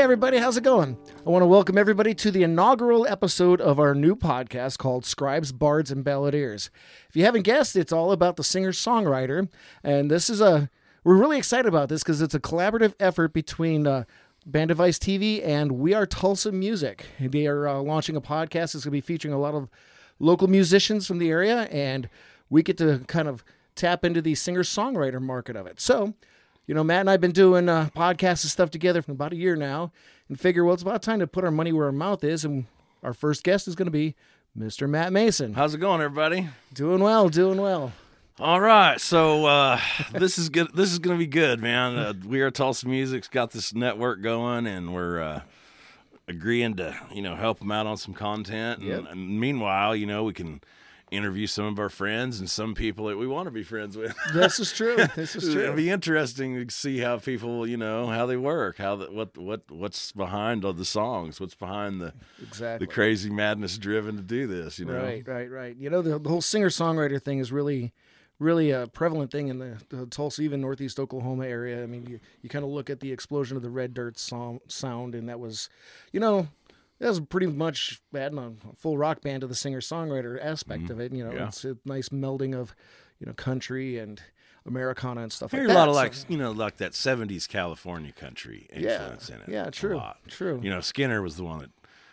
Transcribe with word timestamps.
Hey, 0.00 0.04
everybody, 0.04 0.38
how's 0.38 0.56
it 0.56 0.64
going? 0.64 0.96
I 1.26 1.28
want 1.28 1.42
to 1.42 1.46
welcome 1.46 1.76
everybody 1.76 2.14
to 2.14 2.30
the 2.30 2.42
inaugural 2.42 3.06
episode 3.06 3.60
of 3.60 3.78
our 3.78 3.94
new 3.94 4.16
podcast 4.16 4.78
called 4.78 5.04
Scribes, 5.04 5.52
Bards, 5.52 5.90
and 5.90 6.02
Balladeers. 6.02 6.70
If 7.10 7.16
you 7.16 7.26
haven't 7.26 7.42
guessed, 7.42 7.76
it's 7.76 7.92
all 7.92 8.10
about 8.10 8.36
the 8.36 8.42
singer 8.42 8.72
songwriter. 8.72 9.50
And 9.84 10.10
this 10.10 10.30
is 10.30 10.40
a, 10.40 10.70
we're 11.04 11.18
really 11.18 11.36
excited 11.36 11.66
about 11.66 11.90
this 11.90 12.02
because 12.02 12.22
it's 12.22 12.34
a 12.34 12.40
collaborative 12.40 12.94
effort 12.98 13.34
between 13.34 13.86
uh, 13.86 14.04
BandAdvice 14.50 14.98
TV 14.98 15.46
and 15.46 15.72
We 15.72 15.92
Are 15.92 16.06
Tulsa 16.06 16.50
Music. 16.50 17.04
They 17.20 17.46
are 17.46 17.68
uh, 17.68 17.82
launching 17.82 18.16
a 18.16 18.22
podcast 18.22 18.72
that's 18.72 18.76
going 18.76 18.84
to 18.84 18.90
be 18.92 19.02
featuring 19.02 19.34
a 19.34 19.38
lot 19.38 19.52
of 19.52 19.68
local 20.18 20.48
musicians 20.48 21.06
from 21.06 21.18
the 21.18 21.28
area, 21.28 21.64
and 21.64 22.08
we 22.48 22.62
get 22.62 22.78
to 22.78 23.00
kind 23.00 23.28
of 23.28 23.44
tap 23.74 24.02
into 24.02 24.22
the 24.22 24.34
singer 24.34 24.62
songwriter 24.62 25.20
market 25.20 25.56
of 25.56 25.66
it. 25.66 25.78
So, 25.78 26.14
you 26.70 26.74
know, 26.74 26.84
Matt 26.84 27.00
and 27.00 27.08
I 27.10 27.14
have 27.14 27.20
been 27.20 27.32
doing 27.32 27.68
uh, 27.68 27.88
podcasts 27.96 28.44
and 28.44 28.50
stuff 28.52 28.70
together 28.70 29.02
for 29.02 29.10
about 29.10 29.32
a 29.32 29.36
year 29.36 29.56
now, 29.56 29.90
and 30.28 30.38
figure, 30.38 30.64
well, 30.64 30.72
it's 30.72 30.84
about 30.84 31.02
time 31.02 31.18
to 31.18 31.26
put 31.26 31.42
our 31.42 31.50
money 31.50 31.72
where 31.72 31.86
our 31.86 31.92
mouth 31.92 32.22
is. 32.22 32.44
And 32.44 32.66
our 33.02 33.12
first 33.12 33.42
guest 33.42 33.66
is 33.66 33.74
going 33.74 33.86
to 33.86 33.90
be 33.90 34.14
Mr. 34.56 34.88
Matt 34.88 35.12
Mason. 35.12 35.54
How's 35.54 35.74
it 35.74 35.78
going, 35.78 36.00
everybody? 36.00 36.46
Doing 36.72 37.02
well, 37.02 37.28
doing 37.28 37.60
well. 37.60 37.92
All 38.38 38.60
right, 38.60 39.00
so 39.00 39.46
uh, 39.46 39.80
this 40.12 40.38
is 40.38 40.48
good. 40.48 40.68
This 40.72 40.92
is 40.92 41.00
going 41.00 41.16
to 41.16 41.18
be 41.18 41.26
good, 41.26 41.60
man. 41.60 41.96
Uh, 41.96 42.12
we 42.24 42.40
are 42.40 42.52
Tulsa 42.52 42.86
Music's 42.86 43.26
got 43.26 43.50
this 43.50 43.74
network 43.74 44.22
going, 44.22 44.68
and 44.68 44.94
we're 44.94 45.20
uh, 45.20 45.40
agreeing 46.28 46.76
to 46.76 46.96
you 47.12 47.22
know 47.22 47.34
help 47.34 47.58
them 47.58 47.72
out 47.72 47.88
on 47.88 47.96
some 47.96 48.14
content. 48.14 48.78
And, 48.78 48.88
Yep. 48.88 49.04
and 49.10 49.40
meanwhile, 49.40 49.96
you 49.96 50.06
know, 50.06 50.22
we 50.22 50.34
can 50.34 50.60
interview 51.10 51.46
some 51.46 51.64
of 51.66 51.78
our 51.78 51.88
friends 51.88 52.38
and 52.40 52.48
some 52.48 52.74
people 52.74 53.06
that 53.06 53.16
we 53.18 53.26
want 53.26 53.46
to 53.46 53.50
be 53.50 53.62
friends 53.62 53.96
with. 53.96 54.16
This 54.32 54.60
is 54.60 54.72
true. 54.72 54.96
This 55.16 55.34
is 55.36 55.52
true. 55.52 55.62
It'd 55.64 55.76
be 55.76 55.90
interesting 55.90 56.54
to 56.66 56.72
see 56.72 56.98
how 56.98 57.18
people, 57.18 57.66
you 57.66 57.76
know, 57.76 58.06
how 58.06 58.26
they 58.26 58.36
work, 58.36 58.78
how 58.78 58.96
the, 58.96 59.06
what 59.10 59.36
what 59.36 59.70
what's 59.70 60.12
behind 60.12 60.64
all 60.64 60.72
the 60.72 60.84
songs, 60.84 61.40
what's 61.40 61.54
behind 61.54 62.00
the 62.00 62.12
Exactly. 62.42 62.86
the 62.86 62.92
crazy 62.92 63.30
madness 63.30 63.76
driven 63.78 64.16
to 64.16 64.22
do 64.22 64.46
this, 64.46 64.78
you 64.78 64.84
know. 64.84 65.02
Right, 65.02 65.26
right, 65.26 65.50
right. 65.50 65.76
You 65.76 65.90
know, 65.90 66.02
the, 66.02 66.18
the 66.18 66.28
whole 66.28 66.40
singer 66.42 66.68
songwriter 66.68 67.20
thing 67.20 67.38
is 67.38 67.50
really, 67.52 67.92
really 68.38 68.70
a 68.70 68.86
prevalent 68.86 69.30
thing 69.30 69.48
in 69.48 69.58
the, 69.58 69.78
the 69.88 70.06
Tulsa, 70.06 70.42
even 70.42 70.60
Northeast 70.60 70.98
Oklahoma 71.00 71.46
area. 71.46 71.82
I 71.82 71.86
mean, 71.86 72.06
you, 72.06 72.20
you 72.42 72.48
kind 72.48 72.64
of 72.64 72.70
look 72.70 72.88
at 72.88 73.00
the 73.00 73.12
explosion 73.12 73.56
of 73.56 73.62
the 73.62 73.70
red 73.70 73.94
dirt 73.94 74.18
song, 74.18 74.60
sound, 74.68 75.14
and 75.14 75.28
that 75.28 75.40
was, 75.40 75.68
you 76.12 76.20
know, 76.20 76.48
that 77.00 77.08
was 77.08 77.20
pretty 77.20 77.46
much 77.48 78.00
adding 78.14 78.38
a 78.38 78.52
full 78.76 78.96
rock 78.96 79.20
band 79.22 79.40
to 79.40 79.46
the 79.46 79.54
singer 79.54 79.80
songwriter 79.80 80.38
aspect 80.42 80.84
mm-hmm. 80.84 80.92
of 80.92 81.00
it. 81.00 81.12
You 81.12 81.24
know, 81.24 81.32
Yeah. 81.32 81.48
it's 81.48 81.64
a 81.64 81.76
nice 81.84 82.10
melding 82.10 82.54
of, 82.54 82.74
you 83.18 83.26
know, 83.26 83.32
country 83.32 83.98
and 83.98 84.22
Americana 84.66 85.22
and 85.22 85.32
stuff 85.32 85.52
I 85.54 85.56
like 85.58 85.60
hear 85.62 85.68
that. 85.68 85.74
a 85.74 85.78
lot 85.78 85.88
of 85.88 85.94
So- 85.94 86.00
like 86.00 86.30
you 86.30 86.36
know 86.36 86.52
like 86.52 86.76
that 86.76 86.92
'70s 86.92 87.48
California 87.48 88.12
country 88.12 88.68
yeah, 88.72 88.92
influence 89.00 89.28
in 89.30 89.36
it. 89.40 89.48
yeah, 89.48 89.66
a 89.66 89.70
true, 89.70 89.96
lot. 89.96 90.18
true. 90.28 90.60
You 90.62 90.70
know, 90.70 90.80
Skinner 90.80 91.22
was 91.22 91.36
the 91.36 91.44
one 91.44 91.60
that 91.60 91.70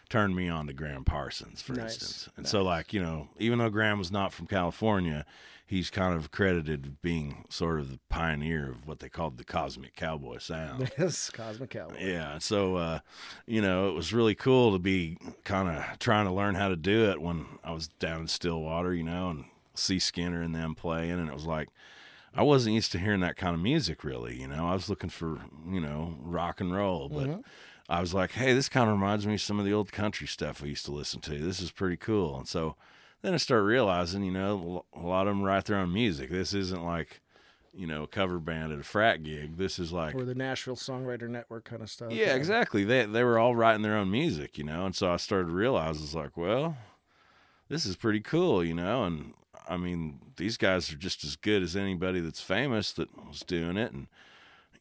turned 0.09 0.33
me 0.35 0.47
on 0.47 0.67
to 0.67 0.73
Gram 0.73 1.03
Parsons, 1.03 1.61
for 1.61 1.73
Nice, 1.73 1.95
instance. 1.95 2.29
And 2.37 2.47
so, 2.47 2.63
like 2.63 2.93
you 2.93 3.01
know, 3.01 3.27
even 3.37 3.59
though 3.59 3.69
Gram 3.69 3.99
was 3.99 4.11
not 4.11 4.31
from 4.31 4.47
California, 4.47 5.25
he's 5.67 5.89
kind 5.89 6.15
of 6.15 6.31
credited 6.31 6.85
with 6.85 7.01
being 7.01 7.45
sort 7.49 7.79
of 7.79 7.91
the 7.91 7.99
pioneer 8.09 8.69
of 8.69 8.87
what 8.87 8.99
they 8.99 9.09
called 9.09 9.37
the 9.37 9.43
cosmic 9.43 9.95
cowboy 9.95 10.39
sound. 10.39 10.91
Yes, 10.97 11.29
Cosmic 11.29 11.69
Cowboy. 11.71 11.97
Yeah, 11.99 12.39
so 12.39 12.77
uh, 12.77 12.99
you 13.45 13.61
know, 13.61 13.89
it 13.89 13.93
was 13.93 14.13
really 14.13 14.33
cool 14.33 14.71
to 14.71 14.79
be 14.79 15.17
kind 15.43 15.69
of 15.69 15.99
trying 15.99 16.25
to 16.25 16.31
learn 16.31 16.55
how 16.55 16.69
to 16.69 16.75
do 16.77 17.09
it 17.11 17.21
when 17.21 17.45
I 17.63 17.71
was 17.73 17.87
down 17.87 18.21
in 18.21 18.27
Stillwater, 18.27 18.93
you 18.93 19.03
know, 19.03 19.29
and 19.29 19.45
see 19.75 19.99
Skinner 19.99 20.41
and 20.41 20.55
them 20.55 20.73
playing, 20.73 21.11
and 21.11 21.27
it 21.27 21.33
was 21.33 21.45
like 21.45 21.69
I 22.33 22.43
wasn't 22.43 22.75
used 22.75 22.91
to 22.93 22.99
hearing 22.99 23.19
that 23.21 23.35
kind 23.35 23.53
of 23.53 23.61
music, 23.61 24.03
really. 24.03 24.39
You 24.39 24.47
know, 24.47 24.67
I 24.67 24.73
was 24.73 24.89
looking 24.89 25.09
for 25.09 25.39
you 25.69 25.81
know 25.81 26.15
rock 26.21 26.61
and 26.61 26.73
roll, 26.73 27.09
but 27.09 27.41
I 27.89 27.99
was 27.99 28.13
like, 28.13 28.31
hey, 28.31 28.53
this 28.53 28.69
kind 28.69 28.89
of 28.89 28.95
reminds 28.95 29.25
me 29.27 29.35
of 29.35 29.41
some 29.41 29.59
of 29.59 29.65
the 29.65 29.73
old 29.73 29.91
country 29.91 30.27
stuff 30.27 30.63
I 30.63 30.67
used 30.67 30.85
to 30.85 30.91
listen 30.91 31.19
to. 31.21 31.37
This 31.37 31.59
is 31.61 31.71
pretty 31.71 31.97
cool, 31.97 32.37
and 32.37 32.47
so 32.47 32.75
then 33.21 33.33
I 33.33 33.37
started 33.37 33.63
realizing, 33.63 34.23
you 34.23 34.31
know, 34.31 34.85
a 34.93 34.99
lot 34.99 35.27
of 35.27 35.35
them 35.35 35.43
write 35.43 35.65
their 35.65 35.77
own 35.77 35.93
music. 35.93 36.29
This 36.29 36.53
isn't 36.53 36.83
like 36.83 37.21
you 37.77 37.85
know 37.85 38.03
a 38.03 38.07
cover 38.07 38.39
band 38.39 38.73
at 38.73 38.79
a 38.79 38.83
frat 38.83 39.23
gig. 39.23 39.57
This 39.57 39.77
is 39.79 39.93
like 39.93 40.15
Or 40.15 40.25
the 40.25 40.35
Nashville 40.35 40.75
Songwriter 40.75 41.29
Network 41.29 41.65
kind 41.65 41.81
of 41.81 41.89
stuff. 41.89 42.11
yeah, 42.11 42.33
exactly. 42.33 42.83
They 42.83 43.05
they 43.05 43.23
were 43.23 43.37
all 43.37 43.55
writing 43.55 43.83
their 43.83 43.95
own 43.95 44.09
music, 44.09 44.57
you 44.57 44.63
know, 44.63 44.85
and 44.85 44.95
so 44.95 45.11
I 45.11 45.17
started 45.17 45.49
realizing 45.49 45.57
realize 45.57 46.01
it's 46.01 46.15
like, 46.15 46.35
well, 46.35 46.77
this 47.69 47.85
is 47.85 47.95
pretty 47.95 48.21
cool, 48.21 48.63
you 48.63 48.73
know, 48.73 49.03
and 49.03 49.33
I 49.69 49.77
mean, 49.77 50.19
these 50.37 50.57
guys 50.57 50.91
are 50.91 50.97
just 50.97 51.23
as 51.23 51.35
good 51.35 51.61
as 51.61 51.75
anybody 51.75 52.19
that's 52.19 52.41
famous 52.41 52.91
that 52.93 53.09
was 53.27 53.41
doing 53.41 53.77
it, 53.77 53.91
and 53.91 54.07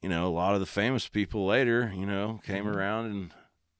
you 0.00 0.08
know, 0.08 0.26
a 0.26 0.30
lot 0.30 0.54
of 0.54 0.60
the 0.60 0.66
famous 0.66 1.08
people 1.08 1.46
later, 1.46 1.92
you 1.94 2.06
know, 2.06 2.40
came 2.44 2.64
mm-hmm. 2.64 2.76
around 2.76 3.06
and 3.06 3.34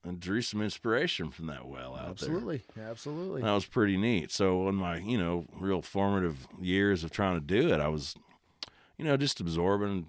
and 0.06 0.20
drew 0.20 0.40
some 0.40 0.62
inspiration 0.62 1.30
from 1.30 1.46
that 1.46 1.66
well 1.66 1.94
out 1.94 2.04
there. 2.18 2.30
Absolutely, 2.30 2.62
absolutely. 2.80 3.42
That 3.42 3.52
was 3.52 3.66
pretty 3.66 3.96
neat. 3.96 4.30
So 4.30 4.68
in 4.68 4.76
my, 4.76 4.98
you 4.98 5.18
know, 5.18 5.46
real 5.58 5.82
formative 5.82 6.46
years 6.60 7.02
of 7.04 7.10
trying 7.10 7.34
to 7.34 7.44
do 7.44 7.72
it, 7.72 7.80
I 7.80 7.88
was, 7.88 8.14
you 8.96 9.04
know, 9.04 9.16
just 9.16 9.40
absorbing 9.40 10.06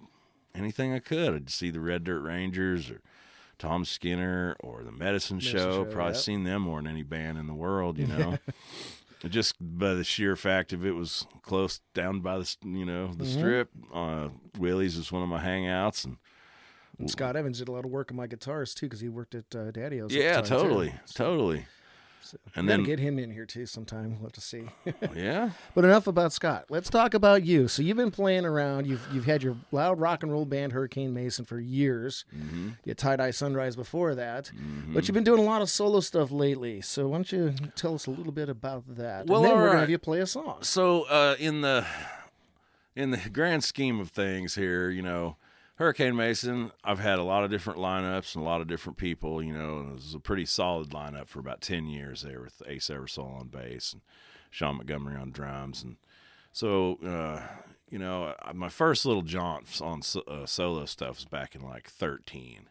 anything 0.55 0.93
I 0.93 0.99
could. 0.99 1.33
I'd 1.33 1.49
see 1.49 1.69
the 1.71 1.79
Red 1.79 2.03
Dirt 2.03 2.21
Rangers 2.21 2.89
or 2.91 3.01
Tom 3.59 3.85
Skinner 3.85 4.55
or 4.59 4.83
the 4.83 4.91
Medicine, 4.91 5.37
Medicine 5.37 5.39
Show. 5.59 5.71
Show, 5.83 5.85
Probably 5.85 6.13
yep. 6.13 6.21
seen 6.21 6.43
them 6.43 6.61
more 6.63 6.79
than 6.81 6.91
any 6.91 7.03
band 7.03 7.37
in 7.39 7.47
the 7.47 7.53
world, 7.55 7.97
you 7.97 8.05
know. 8.07 8.37
just 9.29 9.55
by 9.59 9.95
the 9.95 10.03
sheer 10.03 10.35
fact 10.35 10.73
of 10.73 10.85
it 10.85 10.91
was 10.91 11.25
close 11.41 11.79
down 11.95 12.19
by 12.19 12.37
the, 12.37 12.55
you 12.63 12.85
know, 12.85 13.07
the 13.07 13.23
Mm-hmm. 13.25 13.39
strip. 13.39 13.69
Uh, 13.91 14.29
Willie's 14.59 14.95
was 14.95 15.11
one 15.11 15.23
of 15.23 15.29
my 15.29 15.43
hangouts, 15.43 16.05
and 16.05 16.17
And 16.99 17.09
Scott 17.11 17.35
Evans 17.35 17.59
did 17.59 17.67
a 17.67 17.71
lot 17.71 17.85
of 17.85 17.91
work 17.91 18.11
on 18.11 18.17
my 18.17 18.27
guitars 18.27 18.73
too, 18.73 18.87
because 18.87 18.99
he 19.01 19.09
worked 19.09 19.35
at 19.35 19.55
uh, 19.55 19.71
Daddy 19.71 20.01
O's. 20.01 20.11
at 20.11 20.17
the 20.17 20.23
yeah, 20.23 20.41
totally, 20.41 20.93
So, 21.05 21.23
totally. 21.25 21.57
we 22.33 22.39
And 22.55 22.67
then, 22.67 22.83
get 22.83 22.99
him 22.99 23.19
in 23.19 23.31
here 23.31 23.45
too 23.45 23.65
sometime. 23.65 24.11
We'll 24.15 24.23
have 24.23 24.33
to 24.33 24.41
see. 24.41 24.63
yeah, 25.15 25.51
but 25.75 25.85
enough 25.85 26.07
about 26.07 26.33
Scott. 26.33 26.65
Let's 26.69 26.89
talk 26.89 27.13
about 27.13 27.43
you. 27.45 27.67
So 27.69 27.81
you've 27.83 27.95
been 27.97 28.11
playing 28.11 28.43
around. 28.45 28.85
You've 28.87 29.07
you've 29.13 29.23
had 29.25 29.43
your 29.43 29.55
loud 29.71 29.99
rock 30.01 30.23
and 30.23 30.31
roll 30.31 30.43
band 30.43 30.73
Hurricane 30.73 31.13
Mason 31.13 31.45
for 31.45 31.57
years. 31.59 32.25
Mm-hmm. 32.35 32.67
You 32.83 32.89
had 32.89 32.97
Tie 32.97 33.15
Dye 33.15 33.31
Sunrise 33.31 33.75
before 33.77 34.13
that, 34.15 34.51
but 34.89 35.07
you've 35.07 35.13
been 35.15 35.23
doing 35.23 35.39
a 35.39 35.43
lot 35.45 35.61
of 35.61 35.69
solo 35.69 35.99
stuff 36.01 36.31
lately. 36.31 36.81
So 36.81 37.07
why 37.09 37.17
don't 37.17 37.31
you 37.31 37.53
tell 37.75 37.93
us 37.95 38.07
a 38.07 38.11
little 38.11 38.33
bit 38.33 38.49
about 38.49 38.83
that? 38.97 39.27
Well, 39.27 39.41
and 39.43 39.51
then 39.51 39.57
we're 39.57 39.67
gonna 39.67 39.79
have 39.81 39.89
you 39.89 39.97
play 39.99 40.19
a 40.19 40.27
song. 40.27 40.57
so 40.63 41.03
uh, 41.03 41.35
in 41.39 41.61
the 41.61 41.85
in 42.95 43.11
the 43.11 43.21
grand 43.31 43.63
scheme 43.63 43.99
of 44.01 44.09
things 44.09 44.55
here, 44.55 44.89
you 44.89 45.03
know, 45.03 45.37
Hurricane 45.77 46.15
Mason, 46.15 46.71
I've 46.83 46.99
had 46.99 47.19
a 47.19 47.23
lot 47.23 47.43
of 47.43 47.51
different 47.51 47.77
lineups 47.77 48.35
and 48.35 48.43
a 48.43 48.47
lot 48.47 48.61
of 48.61 48.67
different 48.67 48.97
people. 48.97 49.43
You 49.43 49.53
know, 49.53 49.81
it 49.81 49.93
was 49.93 50.13
a 50.15 50.19
pretty 50.19 50.45
solid 50.45 50.89
lineup 50.89 51.27
for 51.27 51.39
about 51.39 51.61
ten 51.61 51.85
years 51.85 52.23
there 52.23 52.41
with 52.41 52.63
Ace 52.67 52.89
Eversole 52.89 53.39
on 53.39 53.47
bass 53.49 53.93
and 53.93 54.01
Sean 54.49 54.77
Montgomery 54.77 55.15
on 55.15 55.31
drums, 55.31 55.83
and 55.83 55.97
so 56.51 56.97
uh, 57.05 57.41
you 57.89 57.99
know, 57.99 58.33
my 58.55 58.69
first 58.69 59.05
little 59.05 59.21
jaunt 59.21 59.79
on 59.79 60.01
uh, 60.27 60.47
solo 60.47 60.85
stuff 60.85 61.17
was 61.17 61.25
back 61.25 61.53
in 61.53 61.61
like 61.61 61.87
thirteen. 61.89 62.69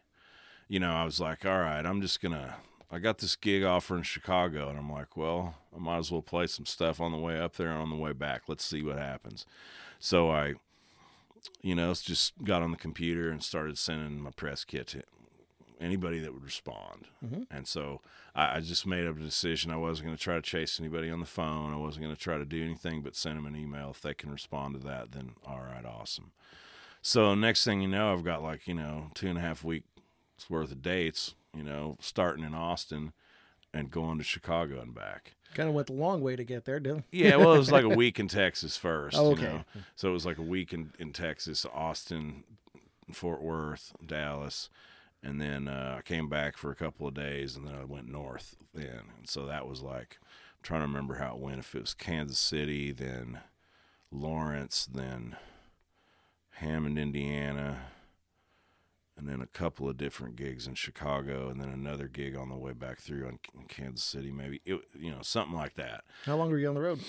You 0.67 0.81
know, 0.81 0.91
I 0.91 1.05
was 1.05 1.21
like, 1.21 1.45
all 1.45 1.59
right, 1.59 1.85
I'm 1.85 2.01
just 2.01 2.21
gonna. 2.21 2.55
I 2.91 2.99
got 2.99 3.19
this 3.19 3.37
gig 3.37 3.63
offer 3.63 3.95
in 3.95 4.03
Chicago, 4.03 4.69
and 4.69 4.77
I'm 4.77 4.91
like, 4.91 5.15
well, 5.15 5.55
I 5.73 5.79
might 5.79 5.97
as 5.97 6.11
well 6.11 6.21
play 6.21 6.47
some 6.47 6.65
stuff 6.65 6.99
on 6.99 7.13
the 7.13 7.17
way 7.17 7.39
up 7.39 7.55
there 7.55 7.69
and 7.69 7.81
on 7.81 7.89
the 7.89 7.95
way 7.95 8.11
back. 8.11 8.43
Let's 8.47 8.65
see 8.65 8.81
what 8.81 8.97
happens. 8.97 9.45
So 9.99 10.29
I, 10.29 10.55
you 11.61 11.75
know, 11.75 11.91
it's 11.91 12.01
just 12.01 12.43
got 12.43 12.61
on 12.61 12.71
the 12.71 12.77
computer 12.77 13.29
and 13.29 13.43
started 13.43 13.77
sending 13.77 14.21
my 14.21 14.31
press 14.31 14.63
kit 14.63 14.87
to 14.87 15.03
anybody 15.79 16.19
that 16.19 16.33
would 16.33 16.43
respond. 16.43 17.07
Mm-hmm. 17.23 17.43
And 17.51 17.67
so 17.67 18.01
I, 18.35 18.57
I 18.57 18.59
just 18.59 18.85
made 18.85 19.07
up 19.07 19.17
a 19.17 19.21
decision. 19.21 19.71
I 19.71 19.77
wasn't 19.77 20.07
going 20.07 20.17
to 20.17 20.23
try 20.23 20.35
to 20.35 20.41
chase 20.41 20.79
anybody 20.79 21.09
on 21.09 21.19
the 21.19 21.25
phone. 21.25 21.73
I 21.73 21.77
wasn't 21.77 22.05
going 22.05 22.15
to 22.15 22.21
try 22.21 22.37
to 22.37 22.45
do 22.45 22.63
anything 22.63 23.01
but 23.01 23.15
send 23.15 23.37
them 23.37 23.45
an 23.45 23.55
email. 23.55 23.91
If 23.91 24.01
they 24.01 24.13
can 24.13 24.31
respond 24.31 24.75
to 24.75 24.87
that, 24.87 25.11
then 25.11 25.33
all 25.45 25.61
right, 25.61 25.85
awesome. 25.85 26.31
So 27.01 27.35
next 27.35 27.63
thing 27.63 27.81
you 27.81 27.87
know, 27.87 28.13
I've 28.13 28.23
got 28.23 28.43
like 28.43 28.67
you 28.67 28.73
know 28.73 29.11
two 29.13 29.27
and 29.27 29.37
a 29.37 29.41
half 29.41 29.63
weeks 29.63 29.87
worth 30.49 30.71
of 30.71 30.81
dates. 30.81 31.35
You 31.53 31.63
know, 31.63 31.97
starting 31.99 32.43
in 32.43 32.53
Austin 32.53 33.13
and 33.73 33.89
going 33.89 34.17
to 34.17 34.23
Chicago 34.23 34.79
and 34.79 34.93
back. 34.93 35.33
Kind 35.53 35.69
of 35.69 35.75
went 35.75 35.87
the 35.87 35.93
long 35.93 36.21
way 36.21 36.35
to 36.35 36.43
get 36.43 36.65
there, 36.65 36.79
didn't? 36.79 37.05
Yeah, 37.11 37.37
well, 37.37 37.53
it 37.53 37.57
was 37.57 37.71
like 37.71 37.83
a 37.83 37.89
week 37.95 38.19
in 38.19 38.27
Texas 38.27 38.77
first. 38.77 39.17
Oh, 39.17 39.29
You 39.29 39.33
okay. 39.33 39.43
know? 39.43 39.63
So 39.95 40.09
it 40.09 40.13
was 40.13 40.25
like 40.25 40.37
a 40.37 40.43
week 40.43 40.73
in, 40.73 40.91
in 40.99 41.13
Texas, 41.13 41.65
Austin, 41.73 42.43
Fort 43.11 43.41
Worth, 43.41 43.93
Dallas. 44.05 44.69
And 45.23 45.41
then 45.41 45.67
uh, 45.67 45.95
I 45.97 46.01
came 46.03 46.29
back 46.29 46.57
for 46.57 46.69
a 46.69 46.75
couple 46.75 47.07
of 47.07 47.13
days 47.15 47.55
and 47.55 47.65
then 47.67 47.73
I 47.75 47.85
went 47.85 48.07
north 48.07 48.55
then. 48.73 49.03
And 49.17 49.27
so 49.27 49.45
that 49.47 49.67
was 49.67 49.81
like, 49.81 50.19
I'm 50.21 50.61
trying 50.63 50.81
to 50.81 50.87
remember 50.87 51.15
how 51.15 51.33
it 51.35 51.39
went. 51.39 51.59
If 51.59 51.73
it 51.73 51.81
was 51.81 51.93
Kansas 51.95 52.37
City, 52.37 52.91
then 52.91 53.39
Lawrence, 54.11 54.85
then 54.85 55.35
Hammond, 56.51 56.99
Indiana, 56.99 57.79
and 59.17 59.27
then 59.27 59.41
a 59.41 59.47
couple 59.47 59.89
of 59.89 59.97
different 59.97 60.35
gigs 60.35 60.67
in 60.67 60.75
Chicago, 60.75 61.49
and 61.49 61.59
then 61.59 61.69
another 61.69 62.07
gig 62.07 62.35
on 62.35 62.49
the 62.49 62.55
way 62.55 62.73
back 62.73 62.99
through 62.99 63.27
in, 63.27 63.39
in 63.57 63.65
Kansas 63.67 64.03
City, 64.05 64.31
maybe 64.31 64.61
it, 64.65 64.79
you 64.97 65.09
know 65.11 65.21
something 65.23 65.55
like 65.55 65.73
that. 65.75 66.03
How 66.25 66.35
long 66.35 66.51
were 66.51 66.59
you 66.59 66.67
on 66.69 66.75
the 66.75 66.81
road? 66.81 66.99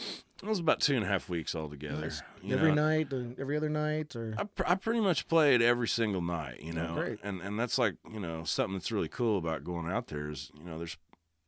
It 0.43 0.49
was 0.49 0.59
about 0.59 0.81
two 0.81 0.95
and 0.97 1.05
a 1.05 1.09
half 1.09 1.29
weeks 1.29 1.55
altogether. 1.55 2.01
Nice. 2.03 2.23
Every 2.49 2.73
know. 2.75 2.87
night, 2.87 3.13
every 3.39 3.57
other 3.57 3.69
night, 3.69 4.15
or 4.17 4.35
I, 4.39 4.45
pr- 4.45 4.65
I 4.67 4.75
pretty 4.77 5.01
much 5.01 5.29
played 5.29 5.61
every 5.61 5.89
single 5.89 6.23
night, 6.23 6.63
you 6.63 6.73
Oh, 6.73 6.77
know, 6.77 6.95
great. 6.95 7.19
and 7.23 7.41
and 7.43 7.59
that's 7.59 7.77
like 7.79 7.97
you 8.11 8.21
know 8.21 8.45
something 8.45 8.75
that's 8.75 8.91
really 8.93 9.09
cool 9.09 9.37
about 9.37 9.63
going 9.65 9.89
out 9.91 10.07
there 10.07 10.31
is 10.31 10.51
you 10.59 10.65
know 10.65 10.79
there's 10.79 10.97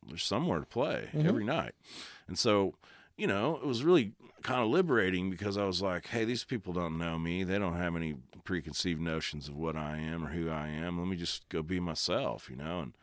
there's 0.07 0.23
somewhere 0.23 0.59
to 0.59 0.65
play 0.65 1.09
Mhm. 1.13 1.25
every 1.25 1.43
night, 1.43 1.73
and 2.27 2.37
so 2.37 2.75
you 3.17 3.27
know 3.27 3.55
it 3.55 3.65
was 3.65 3.83
really 3.83 4.13
kind 4.43 4.61
of 4.61 4.69
liberating 4.69 5.29
because 5.29 5.57
I 5.57 5.65
was 5.65 5.81
like, 5.81 6.07
hey, 6.07 6.25
these 6.25 6.43
people 6.43 6.73
don't 6.73 6.97
know 6.97 7.19
me, 7.19 7.43
they 7.43 7.59
don't 7.59 7.75
have 7.77 7.95
any 7.95 8.15
preconceived 8.43 8.99
notions 8.99 9.47
of 9.47 9.55
what 9.55 9.75
I 9.75 9.97
am 9.97 10.25
or 10.25 10.29
who 10.29 10.49
I 10.49 10.67
am. 10.67 10.97
Let 10.97 11.07
me 11.07 11.15
just 11.15 11.47
go 11.49 11.61
be 11.61 11.79
myself, 11.79 12.49
you 12.49 12.55
know, 12.55 12.79
and 12.79 12.93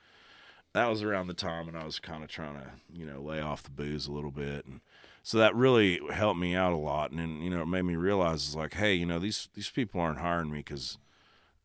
that 0.73 0.89
was 0.89 1.03
around 1.03 1.27
the 1.27 1.35
time 1.35 1.67
when 1.67 1.77
I 1.77 1.85
was 1.85 1.99
kind 1.99 2.23
of 2.23 2.29
trying 2.29 2.55
to 2.55 2.71
you 2.93 3.07
know 3.07 3.21
lay 3.21 3.41
off 3.41 3.63
the 3.63 3.71
booze 3.71 4.07
a 4.07 4.13
little 4.13 4.31
bit 4.31 4.67
and 4.67 4.81
so 5.23 5.39
that 5.39 5.55
really 5.55 6.01
helped 6.13 6.39
me 6.39 6.55
out 6.55 6.73
a 6.73 6.77
lot 6.77 7.11
and 7.11 7.19
then 7.19 7.43
you 7.43 7.51
know 7.51 7.63
it 7.63 7.67
made 7.67 7.83
me 7.83 7.97
realize 7.97 8.47
it's 8.47 8.55
like 8.55 8.75
hey 8.75 8.95
you 8.95 9.07
know 9.07 9.19
these 9.19 9.49
these 9.55 9.71
people 9.71 10.01
aren't 10.01 10.21
hiring 10.21 10.51
me 10.51 10.59
because 10.59 10.99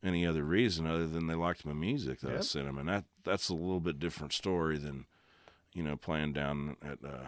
any 0.04 0.26
other 0.26 0.44
reason 0.44 0.86
other 0.86 1.08
than 1.08 1.28
they 1.28 1.36
liked 1.36 1.66
my 1.66 1.74
music 1.74 2.20
that 2.22 2.32
I 2.32 2.42
sent 2.42 2.66
them 2.66 2.78
and 2.78 2.90
that 2.90 3.06
that's 3.24 3.50
a 3.50 3.54
little 3.54 3.80
bit 3.80 4.00
different 4.00 4.34
story 4.34 4.78
than 4.78 5.06
you 5.74 5.84
know 5.84 5.96
playing 5.96 6.34
down 6.34 6.76
at 6.82 7.00
uh 7.06 7.28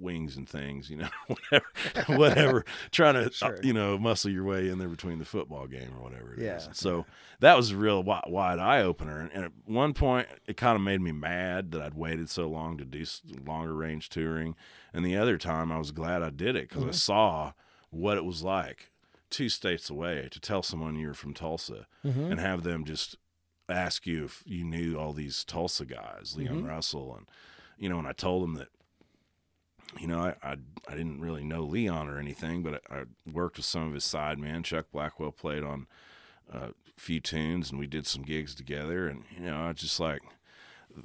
wings 0.00 0.36
and 0.36 0.48
things 0.48 0.88
you 0.90 0.96
know 0.96 1.08
whatever 1.28 1.66
whatever 2.18 2.64
trying 2.90 3.14
to 3.14 3.26
uh, 3.26 3.30
Sure. 3.30 3.58
you 3.62 3.72
know 3.72 3.98
muscle 3.98 4.30
your 4.30 4.44
way 4.44 4.68
in 4.68 4.78
there 4.78 4.88
between 4.88 5.18
the 5.18 5.24
football 5.24 5.66
game 5.66 5.90
or 5.98 6.02
whatever 6.02 6.32
it 6.34 6.38
is. 6.40 6.44
Yeah, 6.66 6.72
so 6.72 7.06
that 7.40 7.56
was 7.56 7.70
a 7.70 7.76
real 7.76 8.02
wi- 8.02 8.24
wide 8.26 8.58
eye 8.58 8.82
opener 8.82 9.20
and, 9.20 9.30
and 9.32 9.44
at 9.44 9.52
one 9.66 9.92
point 9.94 10.26
it 10.46 10.56
kind 10.56 10.76
of 10.76 10.82
made 10.82 11.00
me 11.00 11.12
mad 11.12 11.70
that 11.72 11.82
I'd 11.82 11.94
waited 11.94 12.28
so 12.30 12.48
long 12.48 12.76
to 12.78 12.84
do 12.84 13.04
longer 13.46 13.74
range 13.74 14.08
touring 14.08 14.56
and 14.92 15.04
the 15.04 15.16
other 15.16 15.38
time 15.38 15.70
I 15.72 15.78
was 15.78 15.92
glad 15.92 16.22
I 16.22 16.30
did 16.30 16.56
it 16.56 16.68
because 16.68 16.84
I 16.84 16.90
saw 16.92 17.52
what 17.90 18.16
it 18.16 18.24
was 18.24 18.42
like 18.42 18.90
two 19.30 19.48
states 19.48 19.88
away 19.90 20.28
to 20.30 20.40
tell 20.40 20.62
someone 20.62 20.96
you're 20.96 21.14
from 21.14 21.34
Tulsa 21.34 21.86
Mhm. 22.04 22.30
and 22.32 22.40
have 22.40 22.62
them 22.64 22.84
just 22.84 23.16
ask 23.68 24.04
you 24.06 24.24
if 24.24 24.42
you 24.44 24.64
knew 24.64 24.96
all 24.96 25.12
these 25.12 25.44
Tulsa 25.44 25.84
guys, 25.84 26.34
Leon 26.36 26.64
Mhm. 26.64 26.68
Russell, 26.68 27.14
and 27.16 27.26
you 27.78 27.88
know, 27.88 27.98
and 28.00 28.08
I 28.08 28.12
told 28.12 28.42
them 28.42 28.54
that, 28.54 28.68
you 29.98 30.06
know, 30.06 30.20
I, 30.20 30.34
I 30.42 30.56
I 30.88 30.94
didn't 30.94 31.20
really 31.20 31.44
know 31.44 31.62
Leon 31.62 32.08
or 32.08 32.18
anything, 32.18 32.62
but 32.62 32.82
I, 32.90 33.00
I 33.00 33.02
worked 33.30 33.56
with 33.56 33.66
some 33.66 33.88
of 33.88 33.94
his 33.94 34.04
sidemen. 34.04 34.64
Chuck 34.64 34.86
Blackwell 34.92 35.32
played 35.32 35.62
on 35.62 35.86
uh, 36.52 36.68
a 36.68 37.00
few 37.00 37.20
tunes, 37.20 37.70
and 37.70 37.78
we 37.78 37.86
did 37.86 38.06
some 38.06 38.22
gigs 38.22 38.54
together, 38.54 39.08
and 39.08 39.24
you 39.36 39.44
know, 39.44 39.62
I 39.62 39.72
just 39.72 39.98
like 39.98 40.22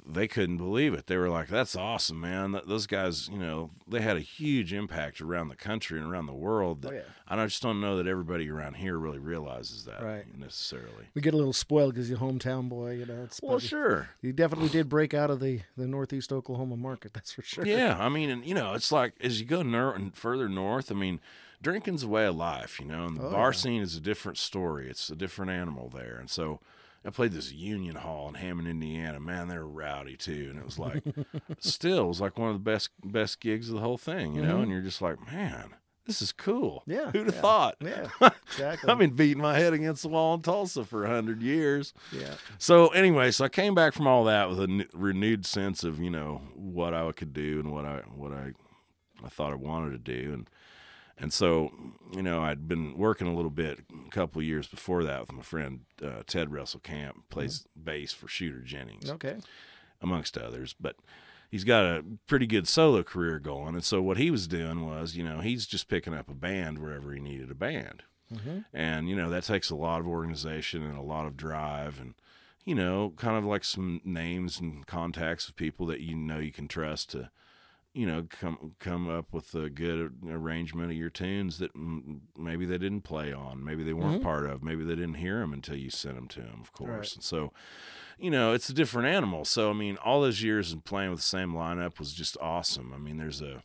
they 0.06 0.26
couldn't 0.28 0.56
believe 0.58 0.94
it. 0.94 1.06
They 1.06 1.16
were 1.16 1.28
like, 1.28 1.48
"That's 1.48 1.74
awesome, 1.76 2.20
man! 2.20 2.60
Those 2.66 2.86
guys, 2.86 3.28
you 3.28 3.38
know, 3.38 3.70
they 3.88 4.00
had 4.00 4.16
a 4.16 4.20
huge 4.20 4.72
impact 4.72 5.20
around 5.20 5.48
the 5.48 5.56
country 5.56 5.98
and 6.00 6.10
around 6.10 6.26
the 6.26 6.34
world. 6.34 6.84
Oh, 6.84 6.88
that 6.88 6.94
Oh, 6.94 6.96
yeah. 6.98 7.02
I 7.40 7.44
just 7.46 7.62
don't 7.62 7.80
know 7.80 7.96
that 7.96 8.06
everybody 8.06 8.48
around 8.50 8.74
here 8.76 8.98
really 8.98 9.18
realizes 9.18 9.84
that 9.84 10.02
Right. 10.02 10.24
necessarily." 10.36 11.06
we 11.14 11.20
get 11.22 11.34
a 11.34 11.36
little 11.36 11.52
spoiled 11.52 11.94
because 11.94 12.08
you're 12.08 12.18
a 12.18 12.20
hometown 12.22 12.68
boy. 12.68 12.92
You 12.92 13.06
know, 13.06 13.22
it's 13.24 13.40
Well, 13.42 13.58
sure. 13.58 14.10
You 14.22 14.32
definitely 14.32 14.68
did 14.70 14.88
break 14.88 15.14
out 15.14 15.30
of 15.30 15.40
the 15.40 15.60
the 15.76 15.86
northeast 15.86 16.32
Oklahoma 16.32 16.76
market. 16.76 17.12
That's 17.12 17.32
for 17.32 17.42
sure. 17.42 17.66
Yeah, 17.66 17.96
I 17.98 18.08
mean, 18.08 18.30
and 18.30 18.44
you 18.44 18.54
know, 18.54 18.74
it's 18.74 18.90
like 18.92 19.14
as 19.20 19.40
you 19.40 19.46
go 19.46 19.60
and 19.60 20.14
further 20.16 20.48
north. 20.48 20.90
I 20.90 20.94
mean, 20.94 21.20
drinking's 21.62 22.02
a 22.02 22.08
way 22.08 22.26
of 22.26 22.36
life, 22.36 22.78
you 22.78 22.86
know, 22.86 23.06
and 23.06 23.16
the 23.16 23.26
Oh, 23.26 23.30
bar 23.30 23.48
yeah. 23.48 23.52
scene 23.58 23.82
is 23.82 23.96
a 23.96 24.00
different 24.00 24.38
story. 24.38 24.88
It's 24.88 25.10
a 25.10 25.16
different 25.16 25.50
animal 25.50 25.88
there, 25.88 26.16
and 26.18 26.28
so 26.30 26.60
I 27.06 27.10
played 27.10 27.32
this 27.32 27.52
Union 27.52 27.94
Hall 27.96 28.28
in 28.28 28.34
Hammond, 28.34 28.66
Indiana. 28.68 29.20
Man, 29.20 29.46
they're 29.48 29.64
rowdy 29.66 30.16
too, 30.16 30.48
and 30.50 30.58
it 30.58 30.64
was 30.64 30.78
like, 30.78 31.04
still, 31.60 32.04
it 32.04 32.08
was 32.08 32.20
like 32.20 32.36
one 32.36 32.48
of 32.50 32.54
the 32.56 32.70
best 32.70 32.90
best 33.04 33.40
gigs 33.40 33.68
of 33.68 33.76
the 33.76 33.80
whole 33.80 33.98
thing, 33.98 34.34
you 34.34 34.42
know. 34.42 34.56
Mhm. 34.58 34.62
And 34.64 34.72
you're 34.72 34.82
just 34.82 35.00
like, 35.00 35.24
man, 35.30 35.70
this 36.06 36.20
is 36.20 36.32
cool. 36.32 36.82
Yeah, 36.86 37.10
who'd 37.12 37.26
have 37.26 37.34
yeah. 37.36 37.40
thought? 37.40 37.76
Yeah, 37.80 38.08
exactly. 38.48 38.90
I've 38.90 38.98
been 38.98 39.14
beating 39.14 39.42
my 39.42 39.56
head 39.58 39.72
against 39.72 40.02
the 40.02 40.08
wall 40.08 40.34
in 40.34 40.42
Tulsa 40.42 40.84
for 40.84 41.04
a 41.04 41.08
hundred 41.08 41.42
years. 41.42 41.92
yeah, 42.12 42.34
So 42.58 42.88
anyway, 42.88 43.30
so 43.30 43.44
I 43.44 43.48
came 43.48 43.74
back 43.74 43.92
from 43.92 44.06
all 44.06 44.24
that 44.24 44.48
with 44.48 44.58
a 44.60 44.64
n- 44.64 44.88
renewed 44.92 45.46
sense 45.46 45.84
of 45.84 46.00
you 46.00 46.10
know 46.10 46.42
what 46.54 46.92
I 46.94 47.10
could 47.12 47.32
do 47.32 47.60
and 47.60 47.72
what 47.72 47.84
I 47.84 47.98
what 48.14 48.32
I 48.32 48.52
I 49.24 49.28
thought 49.28 49.52
I 49.52 49.56
wanted 49.56 50.04
to 50.04 50.12
do 50.22 50.32
and 50.32 50.50
and 51.18 51.32
so 51.32 51.72
you 52.12 52.22
know 52.22 52.42
I'd 52.42 52.68
been 52.68 52.96
working 52.96 53.26
a 53.26 53.34
little 53.34 53.50
bit 53.50 53.80
a 54.06 54.10
couple 54.10 54.40
of 54.40 54.46
years 54.46 54.66
before 54.66 55.04
that 55.04 55.20
with 55.20 55.32
my 55.32 55.42
friend 55.42 55.80
uh, 56.02 56.22
Ted 56.26 56.52
Russell 56.52 56.80
Kamp 56.80 57.28
plays 57.30 57.66
bass 57.80 58.12
for 58.12 58.28
Shooter 58.28 58.60
Jennings 58.60 59.10
okay. 59.10 59.36
amongst 60.00 60.36
others, 60.38 60.74
but 60.78 60.96
he's 61.50 61.64
got 61.64 61.84
a 61.84 62.04
pretty 62.26 62.46
good 62.46 62.68
solo 62.68 63.02
career 63.02 63.38
going. 63.38 63.74
And 63.74 63.84
so 63.84 64.02
what 64.02 64.16
he 64.16 64.30
was 64.30 64.46
doing 64.46 64.86
was, 64.86 65.16
you 65.16 65.24
know, 65.24 65.40
he's 65.40 65.66
just 65.66 65.88
picking 65.88 66.14
up 66.14 66.28
a 66.28 66.34
band 66.34 66.78
wherever 66.78 67.12
he 67.12 67.20
needed 67.20 67.50
a 67.50 67.54
band. 67.54 68.02
Mhm. 68.32 68.64
And, 68.72 69.08
you 69.08 69.14
know, 69.14 69.30
that 69.30 69.44
takes 69.44 69.70
a 69.70 69.76
lot 69.76 70.00
of 70.00 70.08
organization 70.08 70.82
and 70.82 70.98
a 70.98 71.02
lot 71.02 71.26
of 71.26 71.36
drive 71.36 72.00
and, 72.00 72.14
you 72.64 72.74
know, 72.74 73.12
kind 73.16 73.36
of 73.36 73.44
like 73.44 73.64
some 73.64 74.00
names 74.04 74.58
and 74.58 74.86
contacts 74.86 75.48
of 75.48 75.56
people 75.56 75.86
that 75.86 76.00
you 76.00 76.16
know 76.16 76.38
you 76.38 76.52
can 76.52 76.66
trust 76.66 77.10
to, 77.10 77.30
you 77.96 78.04
know, 78.06 78.26
come 78.28 78.74
come 78.78 79.08
up 79.08 79.32
with 79.32 79.54
a 79.54 79.70
good 79.70 80.12
arrangement 80.28 80.90
of 80.90 80.96
your 80.98 81.08
tunes 81.08 81.56
that 81.58 81.72
mm, 81.74 82.20
maybe 82.36 82.66
they 82.66 82.76
didn't 82.76 83.00
play 83.02 83.32
on, 83.32 83.64
maybe 83.64 83.82
they 83.82 83.94
weren't 83.94 84.20
Mhm. 84.20 84.22
part 84.22 84.44
of, 84.44 84.62
maybe 84.62 84.84
they 84.84 84.94
didn't 84.96 85.14
hear 85.14 85.38
them 85.40 85.54
until 85.54 85.76
you 85.76 85.88
sent 85.88 86.16
them 86.16 86.28
to 86.28 86.42
them, 86.42 86.60
of 86.60 86.72
course. 86.72 86.90
Right. 86.90 87.14
And 87.14 87.24
so, 87.24 87.54
you 88.18 88.30
know, 88.30 88.52
it's 88.52 88.68
a 88.68 88.74
different 88.74 89.08
animal. 89.08 89.46
So, 89.46 89.70
I 89.70 89.72
mean, 89.72 89.96
all 90.04 90.20
those 90.20 90.42
years 90.42 90.74
of 90.74 90.84
playing 90.84 91.10
with 91.10 91.20
the 91.20 91.26
same 91.26 91.52
lineup 91.54 91.98
was 91.98 92.12
just 92.12 92.36
awesome. 92.38 92.92
I 92.94 92.98
mean, 92.98 93.16
there's 93.16 93.40
a, 93.40 93.62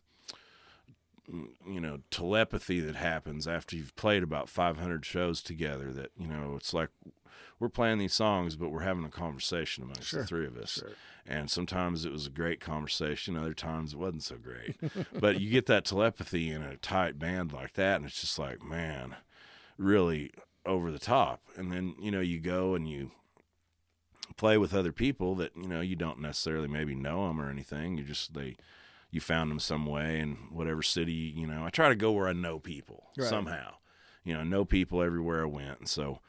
you 1.67 1.79
know, 1.81 1.99
telepathy 2.09 2.79
that 2.79 2.95
happens 2.95 3.47
after 3.47 3.75
you've 3.75 3.95
played 3.95 4.23
about 4.23 4.49
500 4.49 5.05
shows 5.05 5.41
together 5.41 5.91
that, 5.93 6.11
you 6.17 6.27
know, 6.27 6.55
it's 6.55 6.73
like 6.73 6.89
we're 7.61 7.69
playing 7.69 7.99
these 7.99 8.13
songs, 8.13 8.55
but 8.57 8.69
we're 8.71 8.81
having 8.81 9.05
a 9.05 9.09
conversation 9.09 9.83
amongst 9.83 10.05
Sure. 10.09 10.21
the 10.21 10.27
three 10.27 10.47
of 10.47 10.57
us. 10.57 10.71
Sure. 10.71 10.89
And 11.27 11.49
sometimes 11.49 12.03
it 12.03 12.11
was 12.11 12.25
a 12.25 12.31
great 12.31 12.59
conversation, 12.59 13.37
other 13.37 13.53
times 13.53 13.93
it 13.93 13.99
wasn't 13.99 14.23
so 14.23 14.35
great. 14.37 14.75
but 15.19 15.39
you 15.39 15.49
get 15.51 15.67
that 15.67 15.85
telepathy 15.85 16.49
in 16.49 16.63
a 16.63 16.75
tight 16.75 17.19
band 17.19 17.53
like 17.53 17.73
that, 17.73 17.97
and 17.97 18.05
it's 18.05 18.19
just 18.19 18.39
like, 18.39 18.63
man, 18.63 19.15
really 19.77 20.31
over 20.65 20.91
the 20.91 20.99
top. 20.99 21.41
And 21.55 21.71
then, 21.71 21.93
you 22.01 22.09
know, 22.09 22.19
you 22.19 22.39
go 22.39 22.73
and 22.73 22.89
you 22.89 23.11
play 24.37 24.57
with 24.57 24.73
other 24.73 24.91
people 24.91 25.35
that, 25.35 25.55
you 25.55 25.67
know, 25.67 25.81
you 25.81 25.95
don't 25.95 26.19
necessarily 26.19 26.67
maybe 26.67 26.95
know 26.95 27.27
them 27.27 27.39
or 27.39 27.49
anything. 27.49 27.97
You 27.97 28.03
just, 28.03 28.33
they, 28.33 28.55
you 29.11 29.21
found 29.21 29.51
them 29.51 29.59
some 29.59 29.85
way 29.85 30.19
in 30.19 30.35
whatever 30.51 30.81
city, 30.81 31.11
you 31.13 31.45
know. 31.45 31.63
I 31.65 31.69
try 31.69 31.89
to 31.89 31.95
go 31.95 32.11
where 32.11 32.27
I 32.27 32.33
know 32.33 32.57
people 32.59 33.09
Right. 33.17 33.27
somehow, 33.29 33.75
you 34.23 34.33
know, 34.33 34.43
know 34.43 34.65
people 34.65 35.03
everywhere 35.03 35.43
I 35.43 35.47
went. 35.47 35.79
And 35.79 35.87
so, 35.89 36.19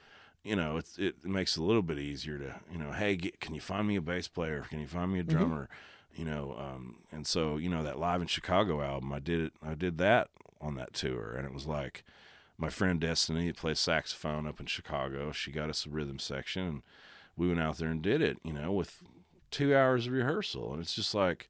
you 0.45 0.57
know, 0.57 0.77
it's, 0.77 0.99
it 0.99 1.25
makes 1.25 1.57
it 1.57 1.61
a 1.61 1.65
little 1.65 1.83
bit 1.83 1.99
easier 1.99 2.39
to, 2.39 2.57
you 2.71 2.79
know, 2.79 2.93
hey, 2.93 3.17
get, 3.17 3.41
can 3.41 3.55
you 3.55 3.61
find 3.61 3.87
me 3.87 3.97
a 3.97 4.01
bass 4.01 4.29
player? 4.29 4.67
Can 4.69 4.81
you 4.81 4.89
find 4.89 5.13
me 5.13 5.21
a 5.21 5.25
drummer? 5.25 5.69
You 6.15 6.25
know, 6.25 6.57
um, 6.59 6.97
and 7.11 7.27
so, 7.27 7.57
you 7.57 7.71
know, 7.71 7.83
that 7.85 7.99
live 7.99 8.21
in 8.21 8.27
Chicago 8.27 8.83
album, 8.83 9.13
I 9.13 9.19
did 9.19 9.41
it, 9.41 9.53
I 9.65 9.75
did 9.75 9.99
that 9.99 10.29
on 10.61 10.75
that 10.75 10.93
tour. 10.95 11.35
And 11.37 11.47
it 11.47 11.55
was 11.55 11.67
like 11.67 12.05
my 12.59 12.69
friend 12.69 13.01
Destiny 13.01 13.47
that 13.47 13.57
plays 13.57 13.79
saxophone 13.79 14.47
up 14.47 14.61
in 14.61 14.67
Chicago. 14.67 15.33
She 15.33 15.51
got 15.51 15.71
us 15.71 15.87
a 15.87 15.91
rhythm 15.91 16.19
section 16.19 16.67
and 16.67 16.83
we 17.37 17.49
went 17.49 17.61
out 17.61 17.79
there 17.79 17.89
and 17.89 18.03
did 18.03 18.21
it, 18.21 18.39
you 18.45 18.53
know, 18.53 18.73
with 18.73 19.01
two 19.51 19.75
hours 19.75 20.07
of 20.07 20.13
rehearsal. 20.13 20.73
And 20.73 20.83
it's 20.83 20.95
just 20.95 21.15
like, 21.15 21.49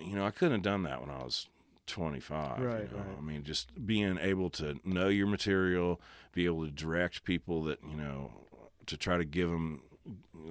you 0.00 0.16
know, 0.16 0.26
I 0.26 0.30
couldn't 0.30 0.54
have 0.54 0.62
done 0.62 0.82
that 0.84 1.00
when 1.00 1.10
I 1.10 1.22
was 1.22 1.48
25. 1.86 2.58
you 2.60 2.66
Right, 2.66 2.92
know? 2.92 2.98
right. 2.98 3.06
I 3.18 3.20
mean, 3.20 3.42
just 3.44 3.86
being 3.86 4.18
able 4.18 4.50
to 4.50 4.78
know 4.84 5.08
your 5.08 5.26
material, 5.26 6.00
be 6.32 6.46
able 6.46 6.64
to 6.64 6.70
direct 6.70 7.24
people 7.24 7.62
that, 7.64 7.78
you 7.88 7.96
know, 7.96 8.32
to 8.86 8.96
try 8.96 9.16
to 9.16 9.24
give 9.24 9.50
them 9.50 9.82